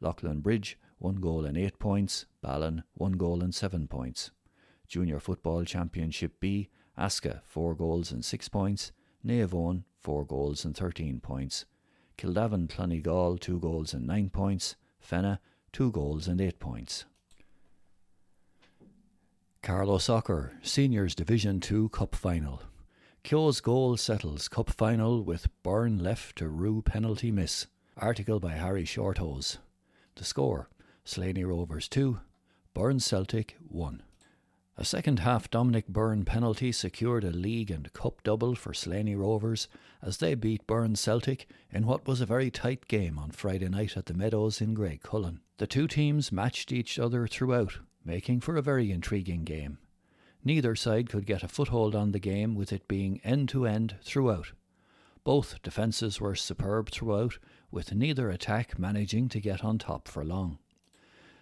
Leighlin 0.00 0.40
Bridge 0.40 0.78
one 0.98 1.16
goal 1.16 1.44
and 1.44 1.58
eight 1.58 1.78
points, 1.78 2.26
Ballin, 2.40 2.82
one 2.94 3.12
goal 3.12 3.42
and 3.42 3.54
seven 3.54 3.86
points. 3.86 4.30
Junior 4.88 5.20
Football 5.20 5.64
Championship 5.64 6.40
B, 6.40 6.70
Aska, 6.98 7.42
four 7.44 7.74
goals 7.74 8.10
and 8.10 8.24
six 8.24 8.48
points, 8.48 8.92
Naomh, 9.24 9.84
four 10.00 10.24
goals 10.24 10.64
and 10.64 10.76
thirteen 10.76 11.20
points, 11.20 11.64
Kildavin 12.16 12.68
Clonegall, 12.68 13.38
two 13.38 13.58
goals 13.58 13.92
and 13.92 14.06
nine 14.06 14.30
points, 14.30 14.76
Fenagh, 15.00 15.38
two 15.72 15.90
goals 15.90 16.26
and 16.26 16.40
eight 16.40 16.58
points. 16.58 17.04
Carlow 19.62 19.98
Soccer, 19.98 20.52
Seniors 20.62 21.14
Division 21.14 21.58
2 21.58 21.88
Cup 21.88 22.14
Final. 22.14 22.62
Keogh's 23.24 23.60
goal 23.60 23.96
settles 23.96 24.46
Cup 24.46 24.70
Final 24.70 25.24
with 25.24 25.48
Burn 25.64 25.98
left 25.98 26.36
to 26.36 26.48
rue 26.48 26.82
penalty 26.82 27.32
miss. 27.32 27.66
Article 27.96 28.38
by 28.38 28.52
Harry 28.52 28.84
Shorthose. 28.84 29.58
The 30.14 30.24
score 30.24 30.68
Slaney 31.04 31.44
Rovers 31.44 31.88
2, 31.88 32.20
Burn 32.74 33.00
Celtic 33.00 33.56
1. 33.68 34.02
A 34.78 34.84
second 34.84 35.20
half 35.20 35.50
Dominic 35.50 35.88
Byrne 35.88 36.26
penalty 36.26 36.70
secured 36.70 37.24
a 37.24 37.30
league 37.30 37.70
and 37.70 37.90
cup 37.94 38.22
double 38.22 38.54
for 38.54 38.74
Slaney 38.74 39.14
Rovers 39.14 39.68
as 40.02 40.18
they 40.18 40.34
beat 40.34 40.66
Burn 40.66 40.96
Celtic 40.96 41.48
in 41.70 41.86
what 41.86 42.06
was 42.06 42.20
a 42.20 42.26
very 42.26 42.50
tight 42.50 42.86
game 42.86 43.18
on 43.18 43.30
Friday 43.30 43.70
night 43.70 43.96
at 43.96 44.04
the 44.04 44.12
Meadows 44.12 44.60
in 44.60 44.74
Graiguecullen. 44.74 45.38
The 45.56 45.66
two 45.66 45.88
teams 45.88 46.30
matched 46.30 46.72
each 46.72 46.98
other 46.98 47.26
throughout, 47.26 47.78
making 48.04 48.40
for 48.40 48.56
a 48.56 48.62
very 48.62 48.92
intriguing 48.92 49.44
game. 49.44 49.78
Neither 50.44 50.76
side 50.76 51.08
could 51.08 51.24
get 51.24 51.42
a 51.42 51.48
foothold 51.48 51.94
on 51.94 52.12
the 52.12 52.18
game 52.18 52.54
with 52.54 52.70
it 52.70 52.86
being 52.86 53.18
end 53.24 53.48
to 53.48 53.64
end 53.64 53.96
throughout. 54.02 54.52
Both 55.24 55.62
defences 55.62 56.20
were 56.20 56.34
superb 56.34 56.90
throughout, 56.90 57.38
with 57.70 57.94
neither 57.94 58.28
attack 58.28 58.78
managing 58.78 59.30
to 59.30 59.40
get 59.40 59.64
on 59.64 59.78
top 59.78 60.06
for 60.06 60.22
long. 60.22 60.58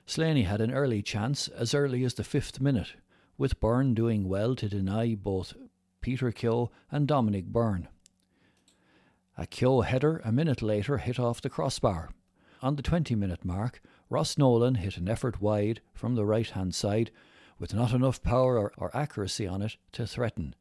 Slaney 0.07 0.42
had 0.42 0.61
an 0.61 0.70
early 0.70 1.03
chance 1.03 1.49
as 1.49 1.75
early 1.75 2.05
as 2.05 2.14
the 2.14 2.25
fifth 2.25 2.61
minute, 2.61 2.94
with 3.37 3.61
Byrne 3.61 3.94
doing 3.94 4.29
well 4.29 4.55
to 4.57 4.68
deny 4.68 5.14
both 5.14 5.55
Peter 6.01 6.31
Keogh 6.31 6.70
and 6.90 7.09
Dominic 7.09 7.47
Byrne. 7.47 7.88
A 9.37 9.47
Keogh 9.47 9.81
header 9.81 10.20
a 10.25 10.31
minute 10.31 10.62
later 10.62 10.99
hit 10.99 11.18
off 11.18 11.40
the 11.40 11.51
crossbar. 11.51 12.11
On 12.62 12.77
the 12.77 12.83
20 12.83 13.14
minute 13.14 13.44
mark, 13.44 13.81
Ross 14.09 14.38
Nolan 14.38 14.77
hit 14.77 14.97
an 14.97 15.09
effort 15.09 15.40
wide 15.40 15.81
from 15.92 16.14
the 16.14 16.25
right 16.25 16.49
hand 16.49 16.75
side 16.75 17.11
with 17.59 17.75
not 17.75 17.92
enough 17.92 18.23
power 18.23 18.59
or, 18.59 18.73
or, 18.77 18.97
accuracy 18.97 19.47
on 19.47 19.62
it 19.62 19.77
to 19.92 20.07
threaten. 20.07 20.55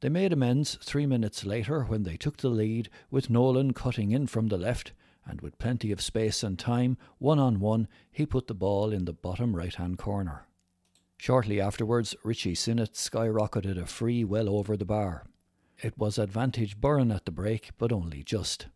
They 0.00 0.08
made 0.08 0.32
amends 0.32 0.78
three 0.82 1.06
minutes 1.06 1.44
later 1.44 1.84
when 1.84 2.02
they 2.02 2.16
took 2.16 2.38
the 2.38 2.48
lead, 2.48 2.90
with 3.10 3.30
Nolan 3.30 3.72
cutting 3.72 4.10
in 4.10 4.26
from 4.26 4.48
the 4.48 4.58
left 4.58 4.92
and 5.24 5.40
with 5.40 5.58
plenty 5.58 5.92
of 5.92 6.00
space 6.00 6.42
and 6.42 6.58
time, 6.58 6.96
one 7.18 7.38
on 7.38 7.60
one, 7.60 7.88
he 8.10 8.26
put 8.26 8.48
the 8.48 8.54
ball 8.54 8.90
in 8.90 9.04
the 9.04 9.12
bottom 9.12 9.54
right 9.54 9.74
hand 9.74 9.98
corner. 9.98 10.46
Shortly 11.22 11.60
afterwards, 11.60 12.16
Richie 12.24 12.56
Sinnott 12.56 12.94
skyrocketed 12.94 13.80
a 13.80 13.86
free 13.86 14.24
well 14.24 14.48
over 14.48 14.76
the 14.76 14.84
bar. 14.84 15.24
It 15.80 15.96
was 15.96 16.18
advantage 16.18 16.80
Burren 16.80 17.12
at 17.12 17.26
the 17.26 17.30
break, 17.30 17.70
but 17.78 17.92
only 17.92 18.24
just. 18.24 18.66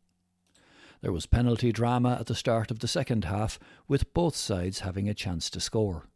There 1.00 1.10
was 1.10 1.26
penalty 1.26 1.72
drama 1.72 2.18
at 2.20 2.26
the 2.26 2.36
start 2.36 2.70
of 2.70 2.78
the 2.78 2.86
second 2.86 3.24
half, 3.24 3.58
with 3.88 4.14
both 4.14 4.36
sides 4.36 4.78
having 4.78 5.08
a 5.08 5.12
chance 5.12 5.50
to 5.50 5.60
score. 5.60 6.06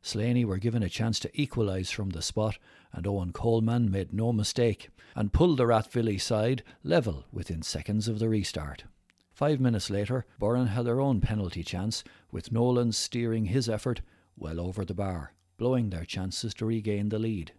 Slaney 0.00 0.42
were 0.46 0.56
given 0.56 0.82
a 0.82 0.88
chance 0.88 1.20
to 1.20 1.30
equalise 1.38 1.90
from 1.90 2.08
the 2.08 2.22
spot, 2.22 2.56
and 2.94 3.06
Owen 3.06 3.34
Coleman 3.34 3.90
made 3.90 4.10
no 4.10 4.32
mistake 4.32 4.88
and 5.14 5.34
pulled 5.34 5.58
the 5.58 5.66
Rathvilly 5.66 6.16
side 6.18 6.62
level 6.82 7.26
within 7.30 7.60
seconds 7.60 8.08
of 8.08 8.20
the 8.20 8.30
restart. 8.30 8.84
Five 9.34 9.60
minutes 9.60 9.90
later, 9.90 10.24
Burren 10.38 10.68
had 10.68 10.86
their 10.86 11.02
own 11.02 11.20
penalty 11.20 11.62
chance, 11.62 12.02
with 12.32 12.50
Nolan 12.50 12.92
steering 12.92 13.44
his 13.44 13.68
effort 13.68 14.00
well 14.34 14.58
over 14.58 14.86
the 14.86 14.94
bar, 14.94 15.33
blowing 15.56 15.90
their 15.90 16.04
chances 16.04 16.54
to 16.54 16.66
regain 16.66 17.08
the 17.08 17.18
lead. 17.18 17.52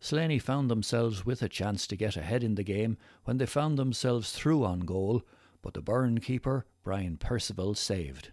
Slaney 0.00 0.38
found 0.38 0.70
themselves 0.70 1.26
with 1.26 1.42
a 1.42 1.48
chance 1.48 1.86
to 1.86 1.96
get 1.96 2.16
ahead 2.16 2.44
in 2.44 2.54
the 2.54 2.62
game 2.62 2.96
when 3.24 3.38
they 3.38 3.46
found 3.46 3.78
themselves 3.78 4.32
through 4.32 4.64
on 4.64 4.80
goal, 4.80 5.22
but 5.60 5.74
the 5.74 5.82
Burn 5.82 6.20
keeper, 6.20 6.66
Brian 6.84 7.16
Percival, 7.16 7.74
saved. 7.74 8.30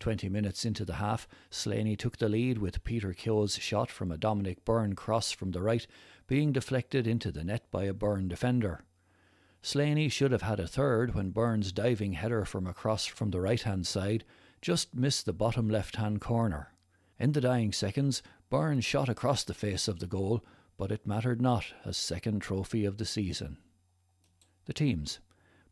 Twenty 0.00 0.28
minutes 0.28 0.64
into 0.64 0.84
the 0.84 0.94
half, 0.94 1.26
Slaney 1.48 1.96
took 1.96 2.18
the 2.18 2.28
lead 2.28 2.58
with 2.58 2.84
Peter 2.84 3.14
Keogh's 3.14 3.56
shot 3.56 3.90
from 3.90 4.10
a 4.10 4.18
Dominic 4.18 4.64
Byrne 4.64 4.94
cross 4.94 5.30
from 5.30 5.52
the 5.52 5.62
right 5.62 5.86
being 6.26 6.52
deflected 6.52 7.06
into 7.06 7.30
the 7.30 7.44
net 7.44 7.70
by 7.70 7.84
a 7.84 7.94
Burn 7.94 8.28
defender. 8.28 8.84
Slaney 9.62 10.08
should 10.08 10.32
have 10.32 10.42
had 10.42 10.60
a 10.60 10.66
third 10.66 11.14
when 11.14 11.30
Byrne's 11.30 11.72
diving 11.72 12.12
header 12.12 12.44
from 12.44 12.66
across 12.66 13.06
from 13.06 13.30
the 13.30 13.40
right 13.40 13.62
hand 13.62 13.86
side 13.86 14.24
just 14.60 14.94
missed 14.94 15.24
the 15.24 15.32
bottom 15.32 15.68
left 15.68 15.96
hand 15.96 16.20
corner. 16.20 16.72
In 17.18 17.32
the 17.32 17.40
dying 17.40 17.72
seconds, 17.72 18.22
Byrne 18.50 18.80
shot 18.80 19.08
across 19.08 19.42
the 19.42 19.54
face 19.54 19.88
of 19.88 20.00
the 20.00 20.06
goal, 20.06 20.44
but 20.76 20.92
it 20.92 21.06
mattered 21.06 21.40
not 21.40 21.64
as 21.84 21.96
second 21.96 22.40
trophy 22.40 22.84
of 22.84 22.98
the 22.98 23.06
season. 23.06 23.56
The 24.66 24.74
teams 24.74 25.20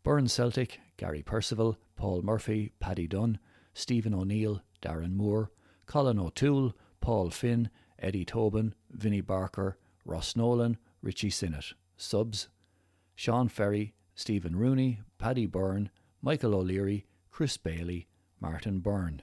Burn 0.03 0.29
Celtic, 0.29 0.81
Gary 0.97 1.23
Percival, 1.23 1.79
Paul 1.97 2.23
Murphy, 2.23 2.73
Paddy 2.81 3.07
Dunn, 3.07 3.39
Stephen 3.75 4.15
O'Neill, 4.15 4.63
Darren 4.81 5.15
Moore, 5.15 5.51
Colin 5.87 6.19
O'Toole, 6.19 6.75
Paul 7.01 7.31
Finn, 7.31 7.71
Eddie 7.99 8.25
Tobin, 8.25 8.75
Vinnie 8.91 9.21
Barker, 9.21 9.79
Ross 10.05 10.37
Nolan, 10.37 10.79
Richie 11.03 11.31
Sinnott. 11.31 11.75
Subs 11.97 12.49
Sean 13.15 13.49
Ferry, 13.49 13.95
Stephen 14.15 14.57
Rooney, 14.57 15.01
Paddy 15.19 15.47
Byrne, 15.47 15.91
Michael 16.23 16.55
O'Leary, 16.55 17.07
Chris 17.31 17.57
Bailey, 17.57 18.09
Martin 18.41 18.81
Byrne. 18.81 19.23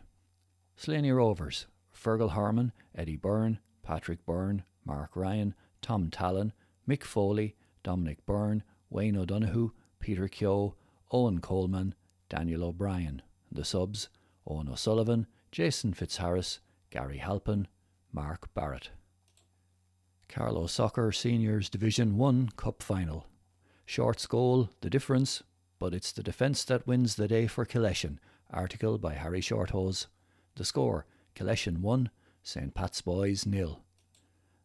Slaney 0.76 1.12
Rovers 1.12 1.68
Fergal 2.02 2.32
Harmon, 2.32 2.72
Eddie 2.96 3.18
Byrne, 3.18 3.60
Patrick 3.84 4.26
Byrne, 4.26 4.64
Mark 4.86 5.16
Ryan, 5.16 5.54
Tom 5.82 6.10
Tallon, 6.10 6.52
Mick 6.88 7.04
Foley, 7.04 7.56
Dominic 7.84 8.26
Byrne, 8.26 8.64
Wayne 8.90 9.18
O'Donoghue, 9.18 9.72
Peter 10.00 10.28
Keogh, 10.28 10.76
Owen 11.12 11.40
Coleman, 11.40 11.94
Daniel 12.30 12.64
O'Brien. 12.64 13.22
The 13.52 13.66
subs 13.66 14.10
Owen 14.48 14.70
O'Sullivan, 14.70 15.28
Jason 15.52 15.94
Fitzharris, 15.94 16.60
Gary 16.90 17.18
Halpin, 17.18 17.68
Mark 18.12 18.54
Barrett. 18.54 18.90
Carlow 20.28 20.66
Soccer 20.68 21.12
Seniors 21.12 21.70
Division 21.70 22.18
1 22.18 22.52
Cup 22.56 22.82
Final. 22.82 23.28
Shorts 23.86 24.26
goal, 24.26 24.70
the 24.80 24.90
difference, 24.90 25.44
but 25.78 25.94
it's 25.94 26.12
the 26.12 26.24
defence 26.24 26.64
that 26.64 26.88
wins 26.88 27.16
the 27.16 27.28
day 27.28 27.48
for 27.48 27.66
Killeshin. 27.66 28.18
Article 28.50 28.98
by 28.98 29.14
Harry 29.14 29.42
Shorthose. 29.42 30.08
The 30.56 30.66
score 30.66 31.06
Killeshin 31.42 31.80
1, 31.80 32.12
St. 32.44 32.76
Pat's 32.76 33.02
Boys 33.02 33.48
nil. 33.48 33.82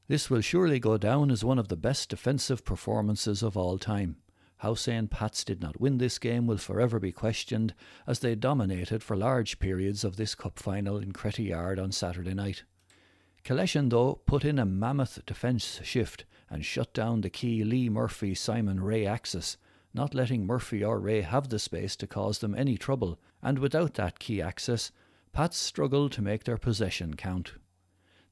This 0.09 0.29
will 0.29 0.43
surely 0.43 0.79
go 0.79 0.99
down 0.99 1.31
as 1.31 1.43
one 1.43 1.59
of 1.59 1.69
the 1.69 1.77
best 1.77 2.11
defensive 2.11 2.67
performances 2.67 3.43
of 3.43 3.57
all 3.57 3.79
time. 3.79 4.17
How 4.59 4.75
St. 4.75 5.11
Pat's 5.11 5.43
did 5.43 5.62
not 5.62 5.81
win 5.81 5.97
this 5.97 6.19
game 6.19 6.47
will 6.47 6.59
forever 6.59 7.01
be 7.01 7.12
questioned, 7.12 7.73
as 8.07 8.19
they 8.19 8.35
dominated 8.35 9.03
for 9.03 9.17
large 9.17 9.59
periods 9.59 10.05
of 10.05 10.17
this 10.17 10.35
cup 10.35 10.59
final 10.59 10.99
in 10.99 11.12
Crettyard 11.12 11.79
on 11.79 11.93
Saturday 11.93 12.35
night. 12.35 12.65
Killeshin, 13.43 13.89
though, 13.89 14.21
put 14.27 14.45
in 14.45 14.59
a 14.59 14.67
mammoth 14.67 15.25
defence 15.25 15.81
shift 15.83 16.27
and 16.51 16.62
shut 16.62 16.93
down 16.93 17.23
the 17.23 17.31
key 17.31 17.65
Lee 17.65 17.89
Murphy 17.89 18.35
Simon 18.35 18.83
Ray 18.83 19.07
axis, 19.07 19.57
not 19.95 20.15
letting 20.15 20.45
Murphy 20.45 20.85
or 20.85 21.01
Ray 21.01 21.23
have 21.23 21.49
the 21.49 21.59
space 21.59 21.97
to 21.97 22.07
cause 22.07 22.41
them 22.41 22.55
any 22.55 22.77
trouble, 22.77 23.19
and 23.43 23.61
without 23.61 23.95
that 23.95 24.19
key 24.19 24.43
access, 24.43 24.93
Pats 25.37 25.59
struggled 25.59 26.12
to 26.12 26.22
make 26.22 26.44
their 26.44 26.57
possession 26.57 27.12
count. 27.12 27.57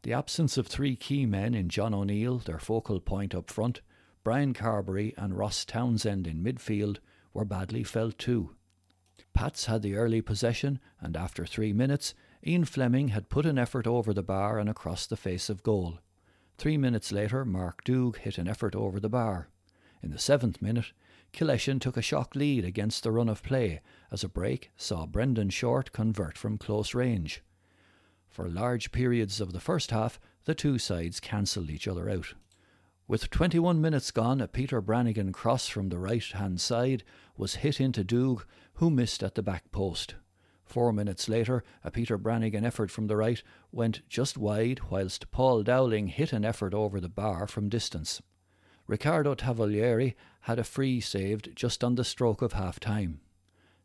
The 0.05 0.15
absence 0.15 0.57
of 0.57 0.67
three 0.67 0.97
key 0.97 1.27
men 1.27 1.53
in 1.53 1.69
John 1.69 1.93
O'Neill, 1.93 2.39
their 2.39 2.59
focal 2.59 2.99
point 2.99 3.35
up 3.35 3.51
front, 3.51 3.83
Brian 4.23 4.55
Carberry 4.55 5.13
and 5.19 5.37
Ross 5.37 5.67
Townsend 5.67 6.27
in 6.27 6.43
midfield 6.43 7.01
were 7.35 7.45
badly 7.45 7.85
felt 7.85 8.17
too. 8.19 8.57
Pats 9.35 9.67
had 9.67 9.83
the 9.83 9.97
early 9.97 10.23
possession, 10.23 10.81
and 10.99 11.15
after 11.15 11.45
three 11.45 11.75
minutes, 11.75 12.15
Ian 12.47 12.65
Fleming 12.65 13.09
had 13.09 13.29
put 13.29 13.45
an 13.45 13.59
effort 13.59 13.87
over 13.87 14.15
the 14.15 14.23
bar 14.23 14.59
and 14.59 14.71
across 14.71 15.07
the 15.07 15.15
face 15.15 15.51
of 15.51 15.63
goal. 15.63 15.99
Three 16.57 16.79
minutes 16.79 17.13
later, 17.13 17.45
Mark 17.45 17.85
Doog 17.85 18.17
hit 18.17 18.39
an 18.39 18.49
effort 18.49 18.75
over 18.75 18.99
the 18.99 19.11
bar. 19.11 19.51
In 20.03 20.11
the 20.11 20.19
seventh 20.19 20.63
minute, 20.63 20.95
Killeshin 21.35 21.81
took 21.81 21.97
a 21.97 22.03
shock 22.03 22.37
lead 22.37 22.65
against 22.65 23.03
the 23.03 23.11
run 23.11 23.29
of 23.29 23.43
play 23.43 23.81
as 24.13 24.23
a 24.23 24.29
break 24.29 24.71
saw 24.77 25.05
Brendan 25.05 25.51
Short 25.51 25.91
convert 25.91 26.39
from 26.39 26.59
close 26.59 26.95
range. 26.95 27.43
For 28.29 28.49
large 28.49 28.93
periods 28.93 29.41
of 29.41 29.53
the 29.53 29.59
first 29.59 29.91
half, 29.91 30.21
the 30.45 30.55
two 30.55 30.79
sides 30.79 31.19
cancelled 31.19 31.71
each 31.71 31.89
other 31.89 32.09
out. 32.09 32.35
With 33.09 33.31
21 33.31 33.81
minutes 33.81 34.13
gone, 34.13 34.41
a 34.41 34.47
Peter 34.47 34.81
Brannigan 34.81 35.33
cross 35.33 35.67
from 35.67 35.89
the 35.89 35.99
right 35.99 36.25
hand 36.25 36.61
side 36.61 37.03
was 37.37 37.57
hit 37.57 37.81
into 37.81 38.05
Doog, 38.05 38.45
who 38.75 38.89
missed 38.89 39.25
at 39.25 39.35
the 39.35 39.43
back 39.43 39.73
post. 39.73 40.15
Four 40.65 40.93
minutes 40.93 41.29
later, 41.29 41.65
a 41.83 41.91
Peter 41.91 42.17
Brannigan 42.17 42.65
effort 42.65 42.93
from 42.93 43.09
the 43.09 43.17
right 43.17 43.43
went 43.73 44.09
just 44.09 44.39
wide, 44.39 44.81
whilst 44.89 45.33
Paul 45.33 45.65
Dowling 45.65 46.07
hit 46.07 46.33
an 46.33 46.45
effort 46.45 46.75
over 46.75 47.01
the 47.01 47.09
bar 47.09 47.49
from 47.49 47.69
distance. 47.69 48.23
Riccardo 48.87 49.35
Tavalieri 49.35 50.15
had 50.43 50.59
a 50.59 50.65
free 50.65 51.01
saved 51.01 51.51
just 51.55 51.83
on 51.83 51.95
the 51.95 52.05
stroke 52.05 52.43
of 52.43 52.53
half 52.53 52.79
time. 52.79 53.21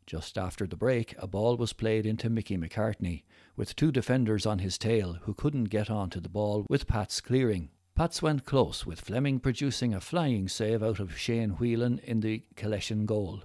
Just 0.06 0.36
after 0.36 0.66
the 0.66 0.76
break, 0.76 1.14
a 1.18 1.26
ball 1.26 1.56
was 1.56 1.72
played 1.72 2.04
into 2.04 2.28
Mickey 2.28 2.58
McCartney, 2.58 3.22
with 3.56 3.76
two 3.76 3.92
defenders 3.92 4.44
on 4.44 4.58
his 4.58 4.76
tail 4.76 5.18
who 5.22 5.34
couldn't 5.34 5.64
get 5.64 5.88
onto 5.88 6.20
the 6.20 6.28
ball 6.28 6.66
with 6.68 6.86
Pat's 6.86 7.20
clearing. 7.20 7.70
Pats 7.94 8.20
went 8.20 8.44
close, 8.44 8.84
with 8.84 9.00
Fleming 9.00 9.40
producing 9.40 9.94
a 9.94 10.00
flying 10.00 10.48
save 10.48 10.82
out 10.82 11.00
of 11.00 11.16
Shane 11.16 11.50
Whelan 11.50 11.98
in 12.00 12.20
the 12.20 12.42
Killeshin 12.56 13.06
goal. 13.06 13.44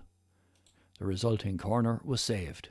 The 0.99 1.05
resulting 1.05 1.57
corner 1.57 2.01
was 2.03 2.21
saved. 2.21 2.69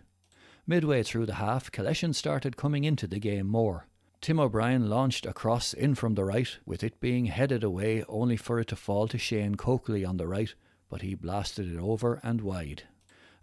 Midway 0.66 1.02
through 1.02 1.26
the 1.26 1.34
half, 1.34 1.70
Killeshin 1.70 2.14
started 2.14 2.56
coming 2.56 2.84
into 2.84 3.06
the 3.06 3.18
game 3.18 3.46
more. 3.46 3.86
Tim 4.24 4.40
O'Brien 4.40 4.88
launched 4.88 5.26
a 5.26 5.34
cross 5.34 5.74
in 5.74 5.94
from 5.94 6.14
the 6.14 6.24
right, 6.24 6.56
with 6.64 6.82
it 6.82 6.98
being 6.98 7.26
headed 7.26 7.62
away 7.62 8.02
only 8.08 8.38
for 8.38 8.58
it 8.58 8.68
to 8.68 8.74
fall 8.74 9.06
to 9.08 9.18
Shane 9.18 9.56
Coakley 9.56 10.02
on 10.02 10.16
the 10.16 10.26
right, 10.26 10.54
but 10.88 11.02
he 11.02 11.14
blasted 11.14 11.70
it 11.70 11.78
over 11.78 12.20
and 12.22 12.40
wide. 12.40 12.84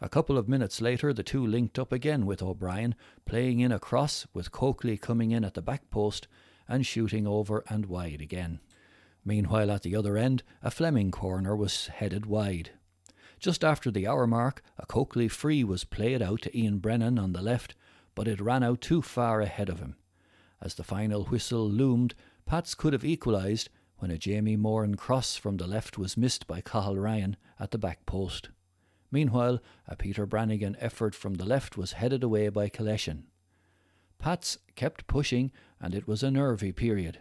A 0.01 0.09
couple 0.09 0.39
of 0.39 0.49
minutes 0.49 0.81
later, 0.81 1.13
the 1.13 1.21
two 1.21 1.45
linked 1.45 1.77
up 1.77 1.91
again 1.91 2.25
with 2.25 2.41
O'Brien, 2.41 2.95
playing 3.27 3.59
in 3.59 3.71
a 3.71 3.77
cross, 3.77 4.25
with 4.33 4.51
Coakley 4.51 4.97
coming 4.97 5.29
in 5.29 5.45
at 5.45 5.53
the 5.53 5.61
back 5.61 5.91
post 5.91 6.27
and 6.67 6.83
shooting 6.83 7.27
over 7.27 7.63
and 7.69 7.85
wide 7.85 8.19
again. 8.19 8.59
Meanwhile, 9.23 9.69
at 9.69 9.83
the 9.83 9.95
other 9.95 10.17
end, 10.17 10.41
a 10.63 10.71
Fleming 10.71 11.11
corner 11.11 11.55
was 11.55 11.89
headed 11.89 12.25
wide. 12.25 12.71
Just 13.39 13.63
after 13.63 13.91
the 13.91 14.07
hour 14.07 14.25
mark, 14.25 14.63
a 14.79 14.87
Coakley 14.87 15.27
free 15.27 15.63
was 15.63 15.83
played 15.83 16.23
out 16.23 16.41
to 16.41 16.57
Ian 16.57 16.79
Brennan 16.79 17.19
on 17.19 17.33
the 17.33 17.43
left, 17.43 17.75
but 18.15 18.27
it 18.27 18.41
ran 18.41 18.63
out 18.63 18.81
too 18.81 19.03
far 19.03 19.41
ahead 19.41 19.69
of 19.69 19.77
him. 19.77 19.95
As 20.61 20.75
the 20.75 20.83
final 20.83 21.23
whistle 21.25 21.67
loomed, 21.67 22.13
Pats 22.45 22.75
could 22.75 22.93
have 22.93 23.05
equalised 23.05 23.69
when 23.97 24.11
a 24.11 24.17
Jamie 24.17 24.55
Moran 24.55 24.95
cross 24.95 25.35
from 25.35 25.57
the 25.57 25.67
left 25.67 25.97
was 25.97 26.17
missed 26.17 26.47
by 26.47 26.61
Cathal 26.61 26.97
Ryan 26.97 27.37
at 27.59 27.71
the 27.71 27.77
back 27.77 28.05
post. 28.05 28.49
Meanwhile, 29.11 29.59
a 29.87 29.95
Peter 29.95 30.25
Brannigan 30.25 30.77
effort 30.79 31.15
from 31.15 31.35
the 31.35 31.45
left 31.45 31.77
was 31.77 31.93
headed 31.93 32.23
away 32.23 32.49
by 32.49 32.69
Killeshin. 32.69 33.23
Pats 34.19 34.57
kept 34.75 35.07
pushing, 35.07 35.51
and 35.79 35.95
it 35.95 36.07
was 36.07 36.23
a 36.23 36.31
nervy 36.31 36.71
period. 36.71 37.19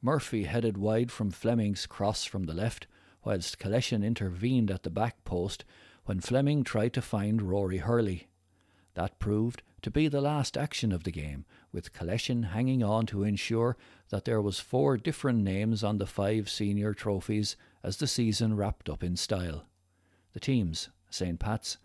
Murphy 0.00 0.44
headed 0.44 0.78
wide 0.78 1.10
from 1.10 1.30
Fleming's 1.30 1.86
cross 1.86 2.24
from 2.24 2.44
the 2.44 2.54
left, 2.54 2.86
whilst 3.24 3.58
Killeshin 3.58 4.04
intervened 4.04 4.70
at 4.70 4.84
the 4.84 4.90
back 4.90 5.24
post 5.24 5.64
when 6.04 6.20
Fleming 6.20 6.62
tried 6.62 6.92
to 6.94 7.02
find 7.02 7.42
Rory 7.42 7.78
Hurley. 7.78 8.28
That 8.94 9.18
proved 9.18 9.62
to 9.82 9.90
be 9.90 10.08
the 10.08 10.20
last 10.20 10.56
action 10.56 10.92
of 10.92 11.04
the 11.04 11.10
game, 11.10 11.44
with 11.72 11.92
Killeshin 11.92 12.50
hanging 12.50 12.82
on 12.82 13.06
to 13.06 13.22
ensure 13.22 13.76
that 14.10 14.24
there 14.24 14.42
was 14.42 14.60
four 14.60 14.96
different 14.96 15.40
names 15.40 15.84
on 15.84 15.98
the 15.98 16.06
five 16.06 16.48
senior 16.48 16.94
trophies 16.94 17.56
as 17.82 17.96
the 17.96 18.06
season 18.06 18.56
wrapped 18.56 18.88
up 18.88 19.04
in 19.04 19.16
style. 19.16 19.64
The 20.32 20.40
teams 20.40 20.88
St. 21.10 21.38
Pat's, 21.38 21.78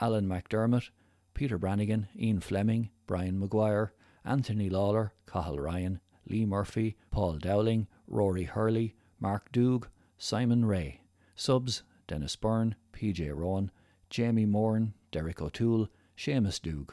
Alan 0.00 0.26
McDermott, 0.28 0.90
Peter 1.34 1.58
Brannigan, 1.58 2.08
Ian 2.18 2.40
Fleming, 2.40 2.90
Brian 3.06 3.38
Maguire, 3.38 3.92
Anthony 4.24 4.68
Lawler, 4.68 5.12
Cathal 5.26 5.58
Ryan, 5.58 6.00
Lee 6.28 6.44
Murphy, 6.44 6.96
Paul 7.10 7.38
Dowling, 7.38 7.86
Rory 8.06 8.44
Hurley, 8.44 8.94
Mark 9.20 9.52
Doog, 9.52 9.86
Simon 10.18 10.64
Ray. 10.64 11.00
Subs 11.34 11.82
Dennis 12.06 12.36
Byrne, 12.36 12.76
PJ 12.92 13.34
Rowan, 13.34 13.70
Jamie 14.08 14.46
Moran, 14.46 14.94
Derek 15.10 15.42
O'Toole, 15.42 15.88
Seamus 16.16 16.60
Doog. 16.60 16.90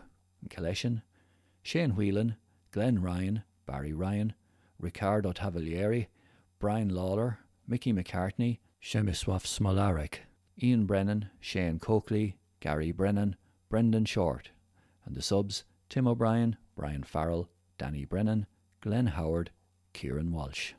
Killeshin, 0.49 1.01
Shane 1.62 1.91
Whelan, 1.91 2.36
Glenn 2.71 3.01
Ryan, 3.01 3.43
Barry 3.65 3.93
Ryan, 3.93 4.34
Ricardo 4.79 5.32
Tavalieri, 5.32 6.08
Brian 6.60 6.89
Lawler, 6.89 7.39
Mickey 7.67 7.93
McCartney, 7.93 8.60
Przemysław 8.82 9.45
Smolarek, 9.45 10.19
Ian 10.62 10.86
Brennan, 10.86 11.29
Shane 11.39 11.79
Coakley, 11.79 12.38
Gary 12.60 12.91
Brennan, 12.91 13.36
Brendan 13.69 14.06
Short, 14.06 14.51
and 15.06 15.15
the 15.15 15.21
subs 15.21 15.63
Tim 15.89 16.08
O'Brien, 16.08 16.58
Brian 16.75 17.03
Farrell, 17.03 17.49
Danny 17.77 18.06
Brennan, 18.06 18.45
Glenn 18.82 19.08
Howard, 19.08 19.51
Kieran 19.93 20.32
Walsh. 20.32 20.73